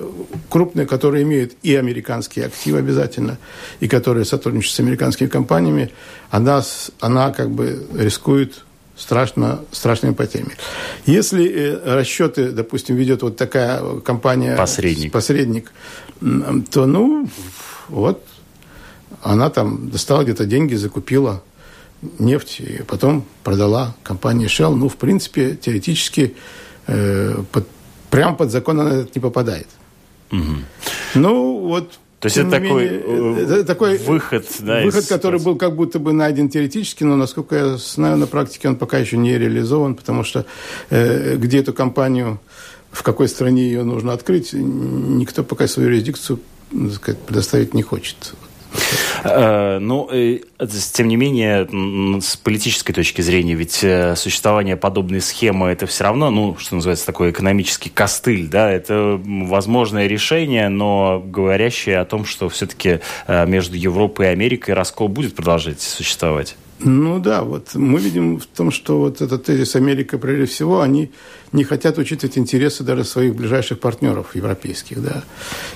[0.48, 3.36] крупные, которые имеют и американские активы обязательно,
[3.80, 5.90] и которые сотрудничают с американскими компаниями,
[6.30, 6.62] она,
[7.00, 8.64] она как бы рискует
[8.96, 10.52] страшно, страшными потерями.
[11.04, 14.56] Если э, расчеты, допустим, ведет вот такая компания...
[14.56, 15.12] Посредник.
[15.12, 15.70] Посредник,
[16.70, 17.28] то, ну,
[17.88, 18.24] вот,
[19.22, 21.42] она там достала где-то деньги, закупила
[22.18, 24.74] нефть и потом продала компании Shell.
[24.74, 26.34] Ну, в принципе, теоретически
[26.86, 27.66] э, под,
[28.10, 29.68] прямо под закон она не попадает.
[30.32, 30.56] Угу.
[31.14, 35.08] Ну, вот то есть это такой, менее, э, это такой выход, да, выход, из...
[35.08, 38.98] который был как будто бы найден теоретически, но, насколько я знаю, на практике он пока
[38.98, 40.44] еще не реализован, потому что
[40.90, 42.38] э, где эту компанию,
[42.92, 46.40] в какой стране ее нужно открыть, никто пока свою юрисдикцию
[46.94, 48.34] сказать, предоставить не хочет.
[49.24, 50.08] Э, ну,
[50.92, 51.68] тем не менее,
[52.20, 57.06] с политической точки зрения, ведь э, существование подобной схемы это все равно, ну, что называется,
[57.06, 63.76] такой экономический костыль, да, это возможное решение, но говорящее о том, что все-таки э, между
[63.76, 66.56] Европой и Америкой раскол будет продолжать существовать.
[66.82, 71.10] Ну да, вот мы видим в том, что вот этот тезис Америка, прежде всего, они
[71.52, 75.22] не хотят учитывать интересы даже своих ближайших партнеров европейских, да.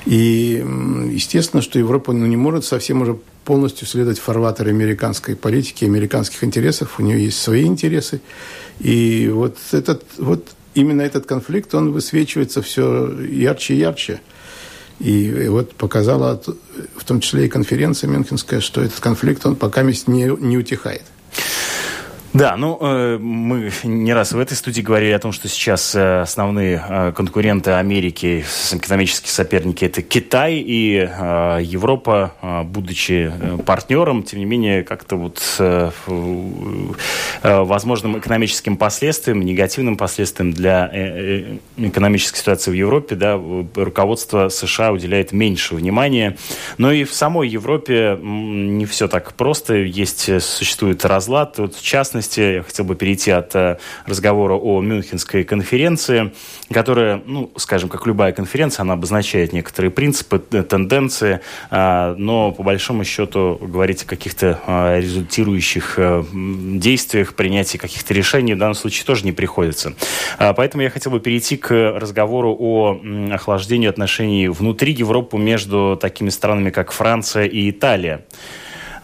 [0.07, 0.65] И
[1.11, 6.99] естественно, что Европа ну, не может совсем уже полностью следовать фарватеру американской политики, американских интересов.
[6.99, 8.23] У нее есть свои интересы.
[8.81, 14.21] И вот этот, вот именно этот конфликт, он высвечивается все ярче и ярче.
[15.01, 16.41] И вот показала,
[16.97, 21.03] в том числе и конференция Мюнхенская, что этот конфликт, он пока не, не утихает.
[22.35, 26.23] Да, ну, э, мы не раз в этой студии говорили о том, что сейчас э,
[26.23, 34.25] основные э, конкуренты Америки, экономические соперники, это Китай и э, Европа, э, будучи э, партнером,
[34.25, 41.87] тем не менее, как-то вот э, э, возможным экономическим последствиям, негативным последствиям для э, э,
[41.87, 43.41] экономической ситуации в Европе, да,
[43.77, 46.37] руководство США уделяет меньше внимания.
[46.79, 52.24] Но и в самой Европе не все так просто, есть, существует разлад, вот, в частности,
[52.25, 56.33] частности, я хотел бы перейти от э, разговора о Мюнхенской конференции,
[56.73, 62.63] которая, ну, скажем, как любая конференция, она обозначает некоторые принципы, э, тенденции, а, но по
[62.63, 69.05] большому счету говорить о каких-то а, результирующих э, действиях, принятии каких-то решений в данном случае
[69.05, 69.95] тоже не приходится.
[70.39, 73.01] А, поэтому я хотел бы перейти к разговору о
[73.33, 78.25] охлаждении отношений внутри Европы между такими странами, как Франция и Италия.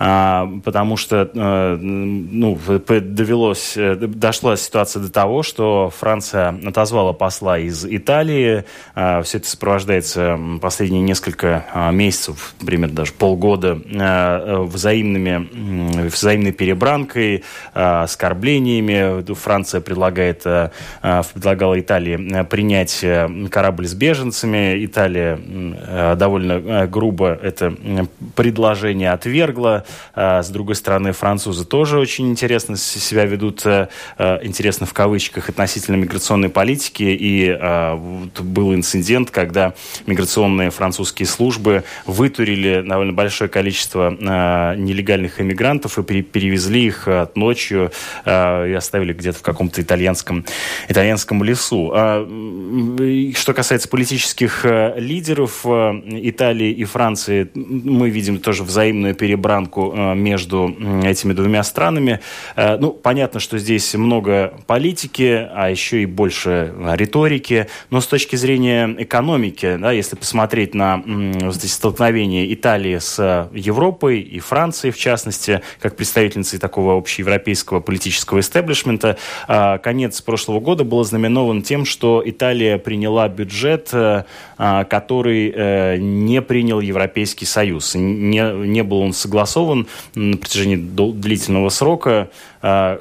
[0.02, 2.58] А, потому что э, ну,
[2.88, 8.64] довелось, э, дошла ситуация до того, что Франция отозвала посла из Италии.
[8.94, 19.22] А, Все это сопровождается последние несколько а, месяцев, примерно даже полгода, взаимными, взаимной перебранкой, оскорблениями.
[19.34, 20.46] Франция предлагает,
[21.02, 23.04] предлагала Италии принять
[23.50, 24.82] корабль с беженцами.
[24.82, 25.38] Италия
[26.16, 27.74] довольно грубо это
[28.34, 29.84] предложение отвергла.
[30.14, 35.48] А, с другой стороны, французы тоже очень интересно себя ведут, э, э, интересно в кавычках,
[35.48, 37.03] относительно миграционной политики.
[37.03, 39.74] И а, был инцидент, когда
[40.07, 47.92] миграционные французские службы вытурили довольно большое количество а, нелегальных иммигрантов и перевезли их ночью
[48.26, 50.44] и оставили где-то в каком-то итальянском,
[50.88, 51.88] итальянском лесу.
[51.90, 60.14] Что касается политических э, лидеров Италии и Франции, мы видим тоже взаимную перебранку динамику э,
[60.14, 62.20] между этими двумя странами.
[62.56, 68.36] Э, ну, понятно, что здесь много политики, а еще и больше риторики, но с точки
[68.36, 71.02] зрения экономики, да, если посмотреть на
[71.50, 79.16] здесь столкновение Италии с Европой и Францией, в частности, как представительницы такого общеевропейского политического истеблишмента,
[79.48, 83.92] э, конец прошлого года был ознаменован тем, что Италия приняла бюджет,
[84.56, 87.94] который не принял Европейский Союз.
[87.94, 92.30] Не, не был он согласован реализован на протяжении длительного срока.
[92.62, 93.00] А,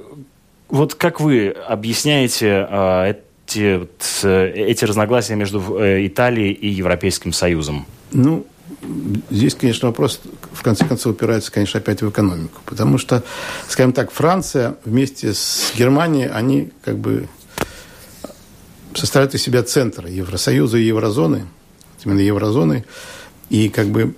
[0.70, 3.16] вот как вы объясняете а,
[3.48, 3.88] эти,
[4.24, 7.86] эти разногласия между э, Италией и Европейским Союзом?
[8.12, 8.46] Ну,
[9.32, 10.22] здесь, конечно, вопрос
[10.54, 12.62] в конце концов упирается, конечно, опять в экономику.
[12.66, 13.24] Потому что,
[13.68, 17.28] скажем так, Франция вместе с Германией, они как бы
[18.94, 21.48] составляют из себя центр Евросоюза и Еврозоны,
[22.06, 22.86] именно Еврозоны,
[23.50, 24.14] и как бы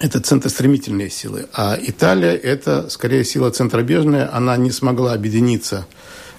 [0.00, 1.46] это центростремительные силы.
[1.52, 4.34] А Италия– это скорее сила центробежная.
[4.34, 5.86] Она не смогла объединиться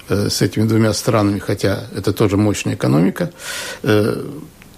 [0.10, 3.32] э, с этими двумя странами, хотя это тоже мощная экономика.
[3.84, 4.26] Э,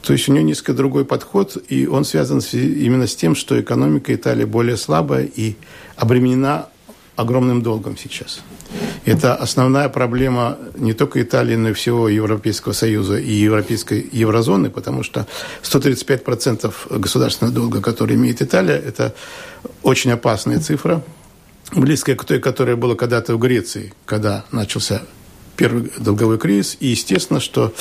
[0.02, 4.14] то есть у нее несколько другой подход, и он связан именно с тем, что экономика
[4.14, 5.56] Италии более слабая и
[5.96, 6.68] обременена
[7.16, 8.42] огромным долгом сейчас.
[9.06, 15.04] Это основная проблема не только Италии, но и всего Европейского Союза и Европейской еврозоны, потому
[15.04, 15.28] что
[15.62, 19.14] 135% государственного долга, который имеет Италия, это
[19.84, 21.04] очень опасная цифра,
[21.76, 25.02] близкая к той, которая была когда-то в Греции, когда начался
[25.56, 26.78] первый долговой кризис.
[26.80, 27.74] И естественно, что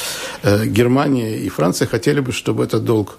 [0.42, 3.18] э, Германия и Франция хотели бы, чтобы этот долг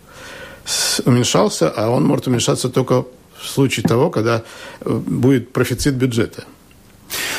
[1.06, 3.06] уменьшался, а он может уменьшаться только
[3.44, 4.44] в случае того, когда
[4.82, 6.46] э, будет профицит бюджета.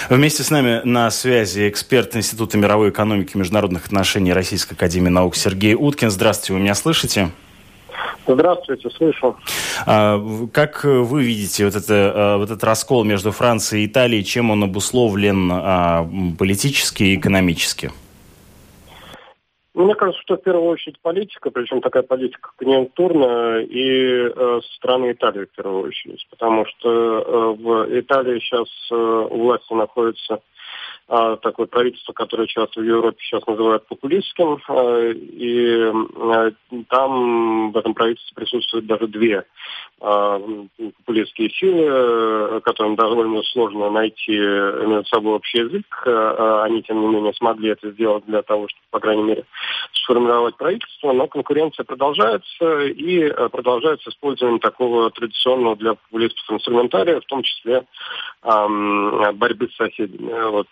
[0.08, 5.34] Вместе с нами на связи эксперт Института мировой экономики и международных отношений Российской Академии Наук
[5.34, 6.10] Сергей Уткин.
[6.10, 7.30] Здравствуйте, вы меня слышите?
[8.26, 9.36] Здравствуйте, слышу.
[9.86, 14.50] А, как вы видите вот, это, а, вот этот раскол между Францией и Италией, чем
[14.50, 17.90] он обусловлен а, политически и экономически?
[19.74, 25.10] Мне кажется, что в первую очередь политика, причем такая политика конъюнктурная и э, со стороны
[25.10, 30.40] Италии в первую очередь, потому что э, в Италии сейчас э, у власти находится
[31.06, 36.50] такое правительство, которое часто в Европе сейчас называют популистским, а, и а,
[36.88, 39.44] там в этом правительстве присутствуют даже две
[39.98, 45.84] популистские силы, которым довольно сложно найти между собой общий язык.
[46.06, 49.44] Они, тем не менее, смогли это сделать для того, чтобы, по крайней мере,
[50.04, 57.42] сформировать правительство, но конкуренция продолжается, и продолжается использование такого традиционного для популистов инструментария, в том
[57.42, 57.84] числе
[58.42, 60.50] борьбы с соседями.
[60.50, 60.68] Вот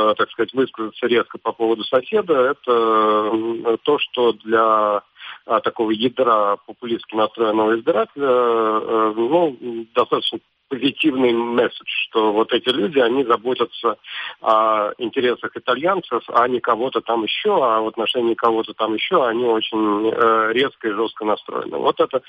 [0.00, 5.02] Э, так сказать, высказаться резко по поводу соседа, это то, что для
[5.46, 9.56] а, такого ядра популистски настроенного избирателя э, ну,
[9.94, 10.38] достаточно
[10.70, 13.96] позитивный месседж, что вот эти люди, они заботятся
[14.40, 19.44] о интересах итальянцев, а не кого-то там еще, а в отношении кого-то там еще они
[19.44, 21.76] очень э, резко и жестко настроены.
[21.76, 22.22] Вот это,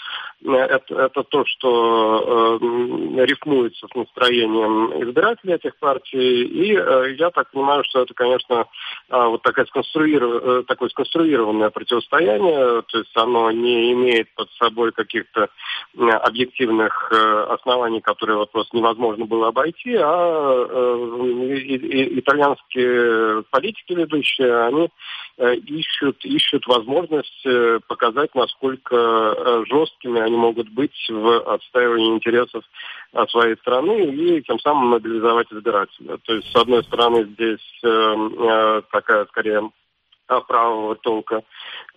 [0.44, 7.52] это, это то, что э, рифмуется с настроением избирателей этих партий, и э, я так
[7.52, 8.66] понимаю, что это, конечно,
[9.10, 10.44] э, вот такая сконструиров...
[10.44, 15.50] Э, такое сконструированное противостояние, то есть оно не имеет под собой каких-то
[15.96, 23.94] э, объективных э, оснований, которые которые вот просто невозможно было обойти, а э, итальянские политики
[23.94, 24.90] ведущие, они
[25.38, 32.64] э, ищут, ищут возможность э, показать, насколько э, жесткими они могут быть в отстаивании интересов
[33.30, 36.18] своей страны и тем самым мобилизовать избирателя.
[36.24, 39.70] То есть, с одной стороны, здесь э, э, такая, скорее,
[40.40, 41.44] правого толка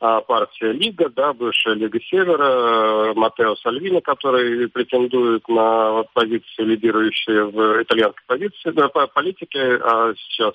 [0.00, 7.44] а, партия Лига, да, бывшая Лига Севера, э, Матео Сальвини, который претендует на позиции, лидирующие
[7.44, 10.54] в итальянской позиции, да, политике, а сейчас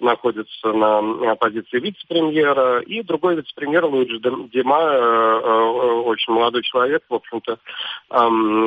[0.00, 7.14] находится на позиции вице-премьера, и другой вице-премьер Луиджи Дима, э, э, очень молодой человек, в
[7.14, 7.58] общем-то,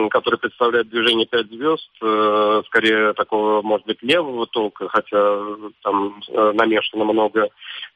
[0.10, 5.40] который представляет движение «Пять звезд», э, скорее такого, может быть, левого толка, хотя
[5.84, 7.50] там намешано много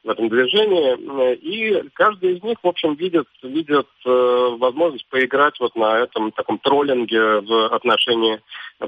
[0.04, 1.34] в этом движении.
[1.34, 7.40] И каждый из них, в общем, видит, видит возможность поиграть вот на этом таком троллинге
[7.40, 8.40] в отношении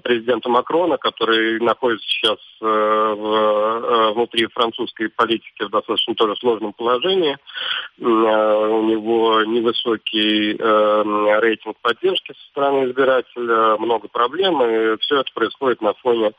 [0.03, 7.35] президента Макрона, который находится сейчас в, внутри внутри французской политики в достаточно тоже сложном положении.
[7.35, 15.33] Э, у него невысокий э, рейтинг поддержки со стороны избирателя, много проблем, и все это
[15.35, 16.33] происходит на фоне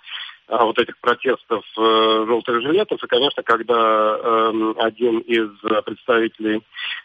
[0.49, 3.03] вот этих протестов э, желтых жилетов.
[3.03, 5.49] И, конечно, когда э, один из
[5.83, 6.61] представителей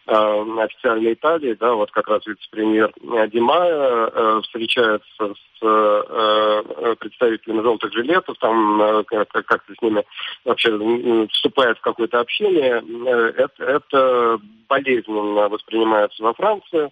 [0.07, 2.93] э, официальной Италии, да, вот как раз вице-премьер
[3.31, 10.05] Димая, э, встречается с э, представителями желтых жилетов, там э, как-то с ними
[10.45, 14.39] вообще вступает в какое-то общение, э, это, это
[14.69, 16.91] болезненно воспринимается во Франции.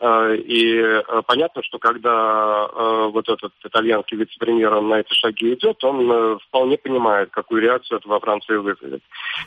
[0.00, 5.82] Э, и э, понятно, что когда э, вот этот итальянский вице-премьер на эти шаги идет,
[5.84, 9.02] он вполне понимает, какую реакцию это во Франции вызовет.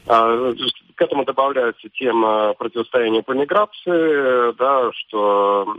[0.05, 5.75] К этому добавляется тема противостояния по миграции, да, что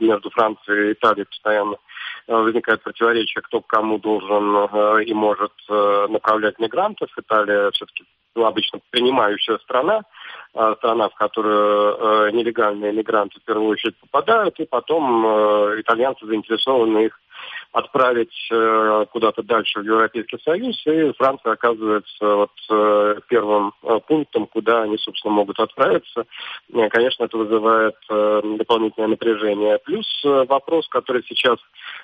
[0.00, 1.76] между Францией и Италией постоянно
[2.26, 7.10] возникает противоречие, кто кому должен и может направлять мигрантов.
[7.16, 8.04] Италия все-таки
[8.34, 10.02] обычно принимающая страна,
[10.52, 17.06] страна, в которую э, нелегальные мигранты в первую очередь попадают, и потом э, итальянцы заинтересованы
[17.06, 17.20] их
[17.72, 24.46] отправить э, куда-то дальше в Европейский Союз, и Франция оказывается вот э, первым э, пунктом,
[24.46, 26.26] куда они, собственно, могут отправиться.
[26.90, 29.78] Конечно, это вызывает дополнительное напряжение.
[29.78, 31.58] Плюс вопрос, который сейчас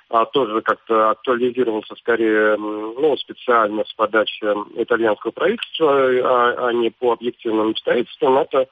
[0.09, 4.45] а, тоже как-то актуализировался скорее ну, специально с подачи
[4.75, 8.67] итальянского правительства, а, а не по объективным обстоятельствам, это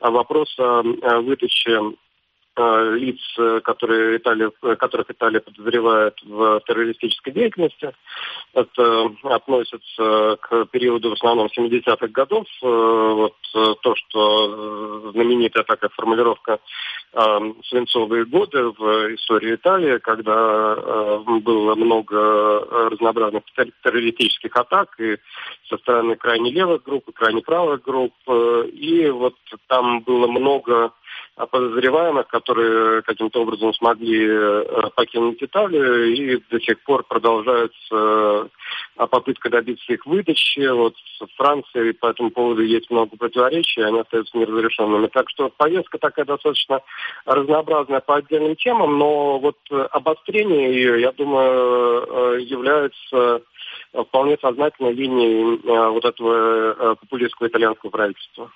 [0.00, 0.82] вопрос о
[1.20, 1.90] выдаче Э,
[2.58, 7.92] лиц, э, которые Италия, э, которых Италия подозревает в террористической деятельности.
[8.52, 12.46] Это относится к периоду в основном 70-х годов.
[12.62, 16.58] Вот то, что знаменитая такая формулировка
[17.68, 20.76] «свинцовые годы» в истории Италии, когда
[21.40, 23.44] было много разнообразных
[23.82, 25.16] террористических атак и
[25.68, 28.14] со стороны крайне левых групп, и крайне правых групп.
[28.72, 29.34] И вот
[29.68, 30.92] там было много
[31.46, 38.46] подозреваемых, которые каким-то образом смогли э, покинуть Италию, и до сих пор продолжается э,
[39.10, 40.66] попытка добиться их выдачи.
[40.68, 45.08] Вот в Франции по этому поводу есть много противоречий, они остаются неразрешенными.
[45.08, 46.80] Так что повестка такая достаточно
[47.24, 49.56] разнообразная по отдельным темам, но вот
[49.90, 53.42] обострение ее, я думаю, э, является
[53.92, 58.50] вполне сознательной линией вот этого популистского итальянского правительства.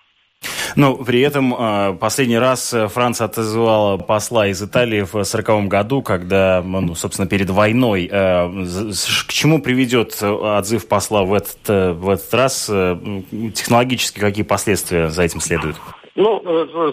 [0.76, 6.62] Но при этом а, последний раз Франция отозвала посла из Италии в 1940 году, когда,
[6.64, 8.08] ну, собственно, перед войной.
[8.12, 12.66] А, к чему приведет отзыв посла в этот, в этот раз?
[12.66, 15.76] Технологически какие последствия за этим следуют?
[16.14, 16.92] Ну, э,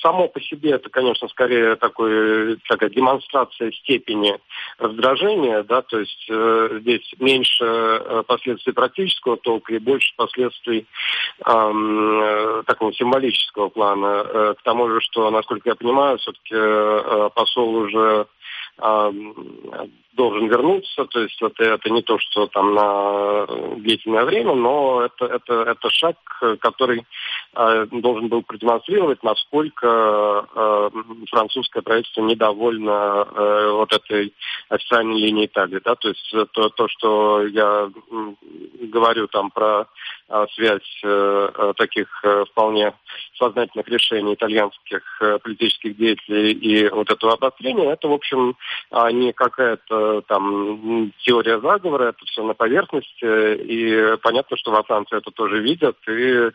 [0.00, 4.38] само по себе это, конечно, скорее такой, такая демонстрация степени
[4.78, 10.86] раздражения, да, то есть э, здесь меньше э, последствий практического толка и больше последствий
[11.44, 14.24] э, такого символического плана.
[14.24, 18.26] Э, к тому же, что, насколько я понимаю, все-таки э, посол уже
[20.14, 23.46] должен вернуться, то есть это, это не то, что там на
[23.76, 26.16] длительное время, но это, это, это шаг,
[26.60, 27.04] который
[27.54, 30.90] э, должен был продемонстрировать, насколько э,
[31.30, 34.32] французское правительство недовольно э, вот этой
[34.68, 37.90] официальной линии Италии, да, то есть то, то что я
[38.82, 39.86] говорю там про
[40.28, 42.94] э, связь э, таких э, вполне
[43.38, 48.56] сознательных решений итальянских э, политических деятелей и вот этого обострения, это, в общем,
[48.90, 55.18] а не какая-то там теория заговора, это все на поверхности, и понятно, что во Франции
[55.18, 56.50] это тоже видят и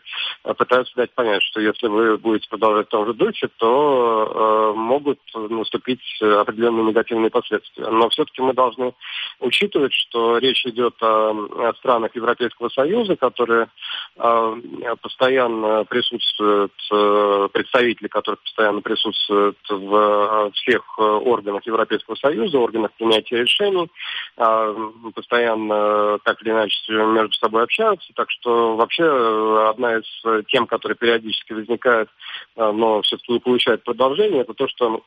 [0.56, 5.18] пытаются дать понять, что если вы будете продолжать в том же духе, то э, могут
[5.34, 7.88] наступить определенные негативные последствия.
[7.88, 8.94] Но все-таки мы должны
[9.40, 13.68] учитывать, что речь идет о, о странах Европейского Союза, которые
[14.16, 14.56] э,
[15.00, 23.39] постоянно присутствуют, э, представители которых постоянно присутствуют в э, всех органах Европейского Союза, органах принятия
[23.42, 23.90] решений,
[24.36, 24.74] а,
[25.14, 28.12] постоянно так или иначе между собой общаются.
[28.14, 32.08] Так что вообще э, одна из тем, которая периодически возникает,
[32.56, 35.02] э, но все-таки не получает продолжения, это то, что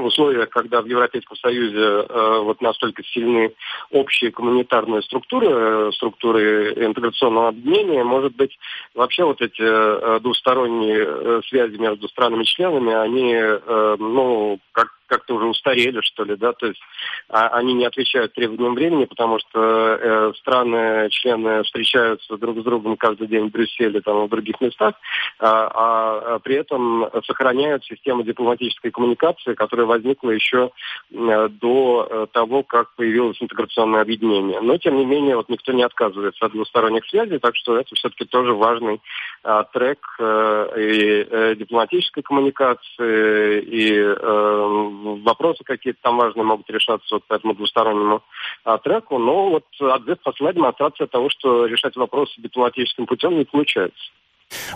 [0.00, 3.52] в условиях, когда в Европейском Союзе э, вот настолько сильны
[3.90, 8.56] общие коммунитарные структуры, э, структуры интеграционного объединения, может быть,
[8.94, 15.46] вообще вот эти э, двусторонние э, связи между странами-членами, они, э, ну, как как-то уже
[15.46, 16.80] устарели, что ли, да, то есть
[17.28, 22.96] а, они не отвечают требованиям времени, потому что э, страны, члены встречаются друг с другом
[22.96, 24.94] каждый день в Брюсселе, там, в других местах,
[25.38, 30.70] а, а, а при этом сохраняют систему дипломатической коммуникации, которая возникла еще
[31.10, 34.60] до э, того, как появилось интеграционное объединение.
[34.60, 38.24] Но, тем не менее, вот никто не отказывается от двусторонних связей, так что это все-таки
[38.26, 39.00] тоже важный
[39.42, 44.90] э, трек э, и э, дипломатической коммуникации, и э,
[45.22, 48.22] вопросы какие-то там важные могут решаться вот по этому двустороннему
[48.64, 54.10] а, треку, но вот ответ посла демонстрация того, что решать вопросы дипломатическим путем не получается.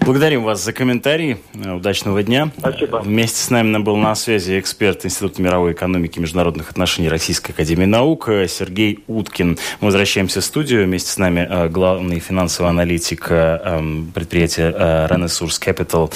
[0.05, 1.39] Благодарим вас за комментарий.
[1.55, 2.51] Удачного дня.
[2.59, 2.99] Спасибо.
[2.99, 7.87] Вместе с нами был на связи эксперт Института мировой экономики и международных отношений Российской Академии
[7.87, 9.59] Наук Сергей Уткин.
[9.81, 10.85] Мы возвращаемся в студию.
[10.85, 16.12] Вместе с нами э, главный финансовый аналитик э, эм, предприятия э, Renaissance Capital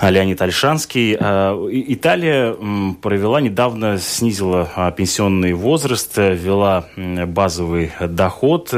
[0.00, 1.14] Леонид Альшанский.
[1.14, 2.54] Италия
[3.02, 8.72] провела недавно, снизила пенсионный возраст, ввела базовый доход.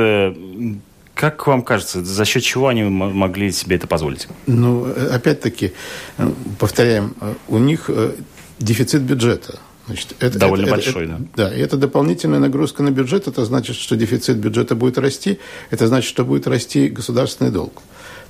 [1.16, 4.28] Как вам кажется, за счет чего они могли себе это позволить?
[4.46, 5.72] Ну, опять-таки,
[6.18, 8.12] э, повторяем, э, у них э,
[8.58, 9.58] дефицит бюджета.
[9.86, 11.48] Значит, это, Довольно это, большой, это, да.
[11.48, 13.28] Да, и это дополнительная нагрузка на бюджет.
[13.28, 15.38] Это значит, что дефицит бюджета будет расти.
[15.70, 17.80] Это значит, что будет расти государственный долг.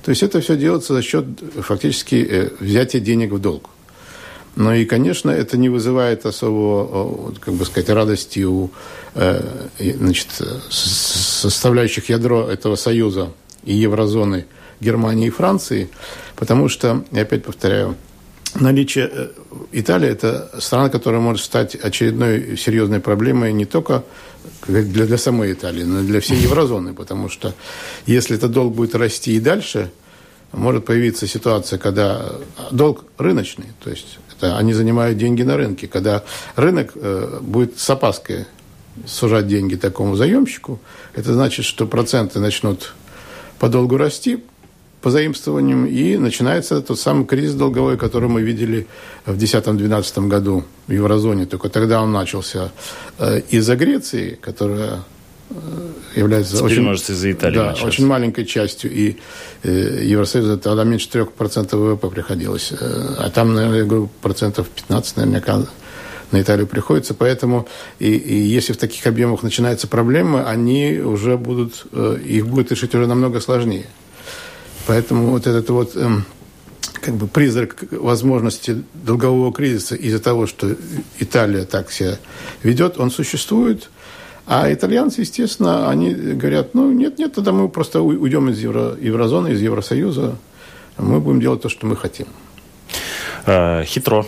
[0.05, 1.25] То есть это все делается за счет
[1.59, 3.69] фактически взятия денег в долг.
[4.57, 8.71] Ну и, конечно, это не вызывает особого, как бы сказать, радости у
[9.13, 9.39] э,
[9.77, 10.29] значит,
[10.71, 13.31] составляющих ядро этого союза
[13.63, 14.47] и еврозоны
[14.79, 15.89] Германии и Франции,
[16.35, 17.97] потому что, я опять повторяю,
[18.55, 19.27] наличие э,
[19.73, 24.05] Италии– это страна, которая может стать очередной серьезной проблемой не только
[24.67, 27.53] для, для самой Италии, но и для всей еврозоны, потому что
[28.07, 29.91] если этот долг будет расти и дальше,
[30.51, 32.31] может появиться ситуация, когда
[32.71, 35.87] долг рыночный, то есть это они занимают деньги на рынке.
[35.87, 36.23] Когда
[36.55, 38.45] рынок э, будет с опаской
[39.05, 40.79] сужать деньги такому заемщику,
[41.13, 42.93] это значит, что проценты начнут
[43.59, 44.43] подолгу расти
[45.01, 48.87] по заимствованиям, и начинается тот самый кризис долговой, который мы видели
[49.25, 51.45] в 2010-2012 году в еврозоне.
[51.45, 52.71] Только тогда он начался
[53.19, 55.03] э, из-за Греции, которая
[56.15, 58.91] является Теперь, очень, может, из-за Италии да, очень маленькой частью.
[58.91, 59.17] И
[59.63, 62.71] э, Евросоюз тогда меньше 3% ВВП приходилось.
[62.71, 65.65] Э, а там, наверное, я говорю, процентов 15 наверняка
[66.31, 67.13] на Италию приходится.
[67.13, 67.67] Поэтому
[67.99, 72.93] и, и если в таких объемах начинаются проблемы, они уже будут, э, их будет решить
[72.93, 73.85] уже намного сложнее.
[74.85, 76.07] Поэтому вот этот вот э,
[77.01, 80.75] как бы призрак возможности долгового кризиса из-за того, что
[81.19, 82.17] Италия так себя
[82.63, 83.89] ведет, он существует–
[84.47, 89.49] А итальянцы, естественно, они говорят, ну, нет, нет, тогда мы просто уйдем из евро, еврозоны,
[89.49, 90.37] из Евросоюза,
[90.97, 92.27] мы будем делать то, что мы хотим.
[93.45, 94.25] Э, хитро.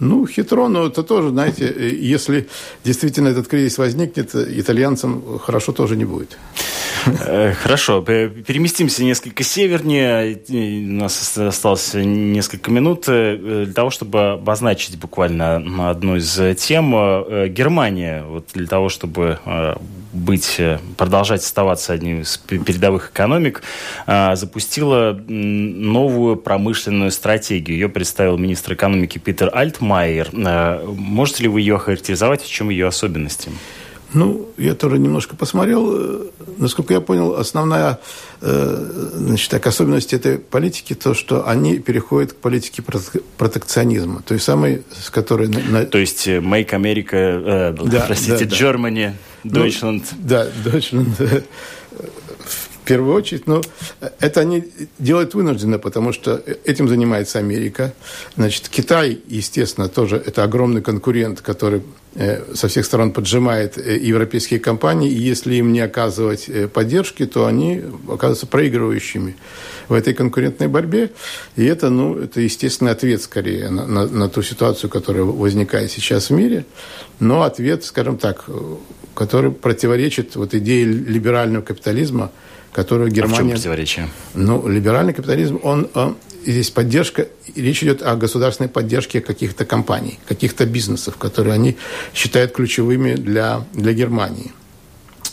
[0.00, 2.48] Ну, хитро, но это тоже, знаете, если
[2.84, 6.38] действительно этот кризис возникнет, итальянцам хорошо тоже не будет.
[7.06, 10.40] Э, хорошо, переместимся несколько севернее.
[10.88, 16.94] У нас осталось несколько минут э, для того, чтобы обозначить буквально одну из тем.
[16.94, 19.38] Э, Германия, вот для того, чтобы
[20.12, 20.60] быть,
[20.96, 23.62] продолжать оставаться одним из передовых экономик,
[24.06, 27.78] запустила новую промышленную стратегию.
[27.78, 30.30] Ее представил министр экономики Питер Альтмайер.
[30.32, 32.42] Можете ли вы ее охарактеризовать?
[32.42, 33.50] В чем ее особенности?
[34.12, 35.92] Ну, я тоже немножко посмотрел.
[35.92, 36.26] Э,
[36.58, 37.98] насколько я понял, основная
[38.40, 42.82] э, значит, так, особенность этой политики то, что они переходят к политике
[43.36, 44.22] протекционизма.
[44.22, 45.48] То есть самой, с которой...
[45.48, 45.84] На...
[45.84, 48.56] То есть э, Make America, э, да, простите, да, да.
[48.56, 49.12] Germany,
[49.44, 50.04] Deutschland.
[50.12, 51.44] Ну, да, Deutschland
[52.90, 53.60] первую очередь, но
[54.18, 54.64] это они
[54.98, 57.92] делают вынужденно, потому что этим занимается Америка.
[58.36, 61.82] Значит, Китай, естественно, тоже это огромный конкурент, который
[62.16, 67.26] э, со всех сторон поджимает э, европейские компании, и если им не оказывать э, поддержки,
[67.26, 69.36] то они оказываются проигрывающими
[69.88, 71.12] в этой конкурентной борьбе.
[71.54, 76.30] И это, ну, это естественный ответ скорее на, на, на ту ситуацию, которая возникает сейчас
[76.30, 76.64] в мире.
[77.20, 78.46] Но ответ, скажем так,
[79.14, 82.32] который противоречит вот идее либерального капитализма,
[82.72, 83.36] которую Германия...
[83.36, 84.08] А в чем противоречие?
[84.34, 90.66] Ну, либеральный капитализм, он, он здесь поддержка, речь идет о государственной поддержке каких-то компаний, каких-то
[90.66, 91.76] бизнесов, которые они
[92.14, 94.52] считают ключевыми для, для Германии.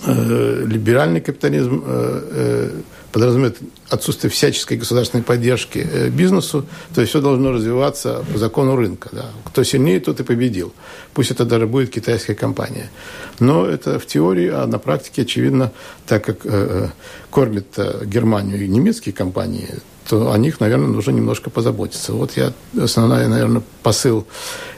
[0.06, 2.82] Э, либеральный капитализм э, э,
[3.18, 3.58] подразумевает
[3.90, 9.10] отсутствие всяческой государственной поддержки э, бизнесу, то есть все должно развиваться по закону рынка.
[9.12, 9.26] Да.
[9.46, 10.72] Кто сильнее, тот и победил.
[11.16, 12.92] Пусть это даже будет китайская компания.
[13.40, 15.72] Но это в теории, а на практике, очевидно,
[16.06, 16.88] так как э, э
[17.32, 19.68] кормят э, Германию и немецкие компании,
[20.08, 22.14] то о них, наверное, нужно немножко позаботиться.
[22.14, 24.28] Вот я основной, наверное, посыл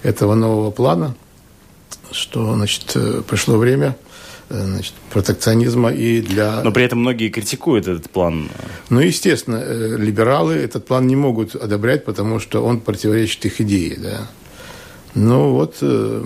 [0.02, 1.14] этого нового плана,
[2.12, 2.96] что, значит,
[3.28, 3.98] пришло время–
[4.50, 6.62] значит, протекционизма и для...
[6.64, 8.50] Но при этом многие критикуют этот план.
[8.89, 13.97] Ну, естественно, э, либералы этот план не могут одобрять, потому что он противоречит их идее,
[13.97, 14.28] да.
[15.16, 16.24] Ну вот, э,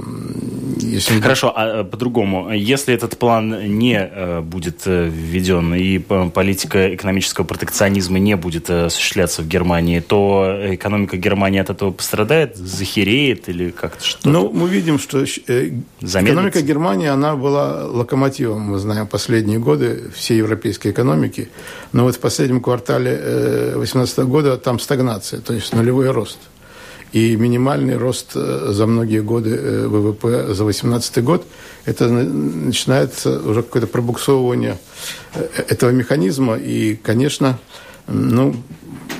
[0.80, 1.20] если...
[1.22, 2.52] Хорошо, а э, по-другому.
[2.52, 9.48] Если этот план не э, будет введен и политика экономического протекционизма не будет осуществляться в
[9.48, 14.30] Германии, то экономика Германии от этого пострадает, захереет или как-то что-то?
[14.30, 20.90] Ну, мы видим, что экономика Германии, она была локомотивом, мы знаем, последние годы всей европейской
[20.90, 21.50] экономики.
[21.94, 23.16] Но вот в последнем квартале
[23.76, 26.40] 2018 года там стагнация, то есть нулевой рост.
[27.14, 31.46] И минимальный рост э, за многие годы э, ВВП за 2018 год,
[31.86, 34.78] это начинается уже какое-то пробуксовывание
[35.36, 36.56] э, этого механизма.
[36.56, 37.60] И, конечно,
[38.08, 38.56] ну,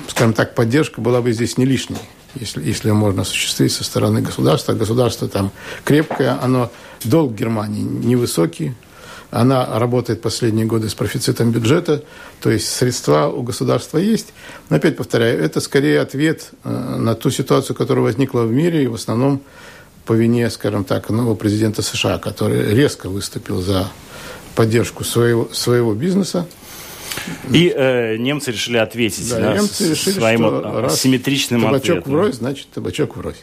[0.08, 1.98] скажем так, поддержка была бы здесь не лишней
[2.34, 4.72] если, если можно осуществить со стороны государства.
[4.72, 5.52] Государство там
[5.84, 6.70] крепкое, оно
[7.04, 8.74] долг Германии невысокий,
[9.34, 12.04] она работает последние годы с профицитом бюджета,
[12.40, 14.32] то есть средства у государства есть.
[14.70, 18.86] Но опять повторяю, это скорее ответ э, на ту ситуацию, которая возникла в мире, и
[18.86, 19.42] в основном
[20.06, 23.88] по вине, скажем так, нового президента США, который резко выступил за
[24.54, 26.46] поддержку своего, своего бизнеса.
[27.50, 32.12] И э, немцы решили ответить да, да, немцы решили, своим что симметричным табачок ответом.
[32.12, 33.42] врозь, значит табачок врозь.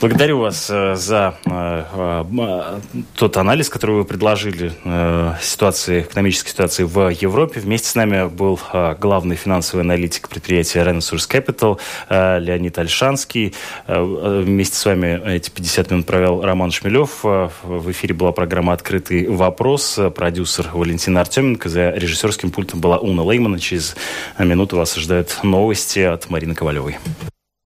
[0.00, 2.80] Благодарю вас э, за э, э,
[3.14, 4.72] тот анализ, который вы предложили
[5.40, 7.60] ситуации, экономической ситуации в Европе.
[7.60, 8.58] Вместе с нами был
[8.98, 11.78] главный финансовый аналитик предприятия Renaissance Capital
[12.10, 13.54] Леонид Альшанский.
[13.86, 17.22] Вместе с вами эти 50 минут провел Роман Шмелев.
[17.22, 19.98] В эфире была программа «Открытый вопрос».
[20.14, 21.68] Продюсер Валентина Артеменко.
[21.68, 23.58] За режиссерским пультом была Уна Леймана.
[23.58, 23.96] Через
[24.38, 26.96] минуту вас ожидают новости от Марины Ковалевой.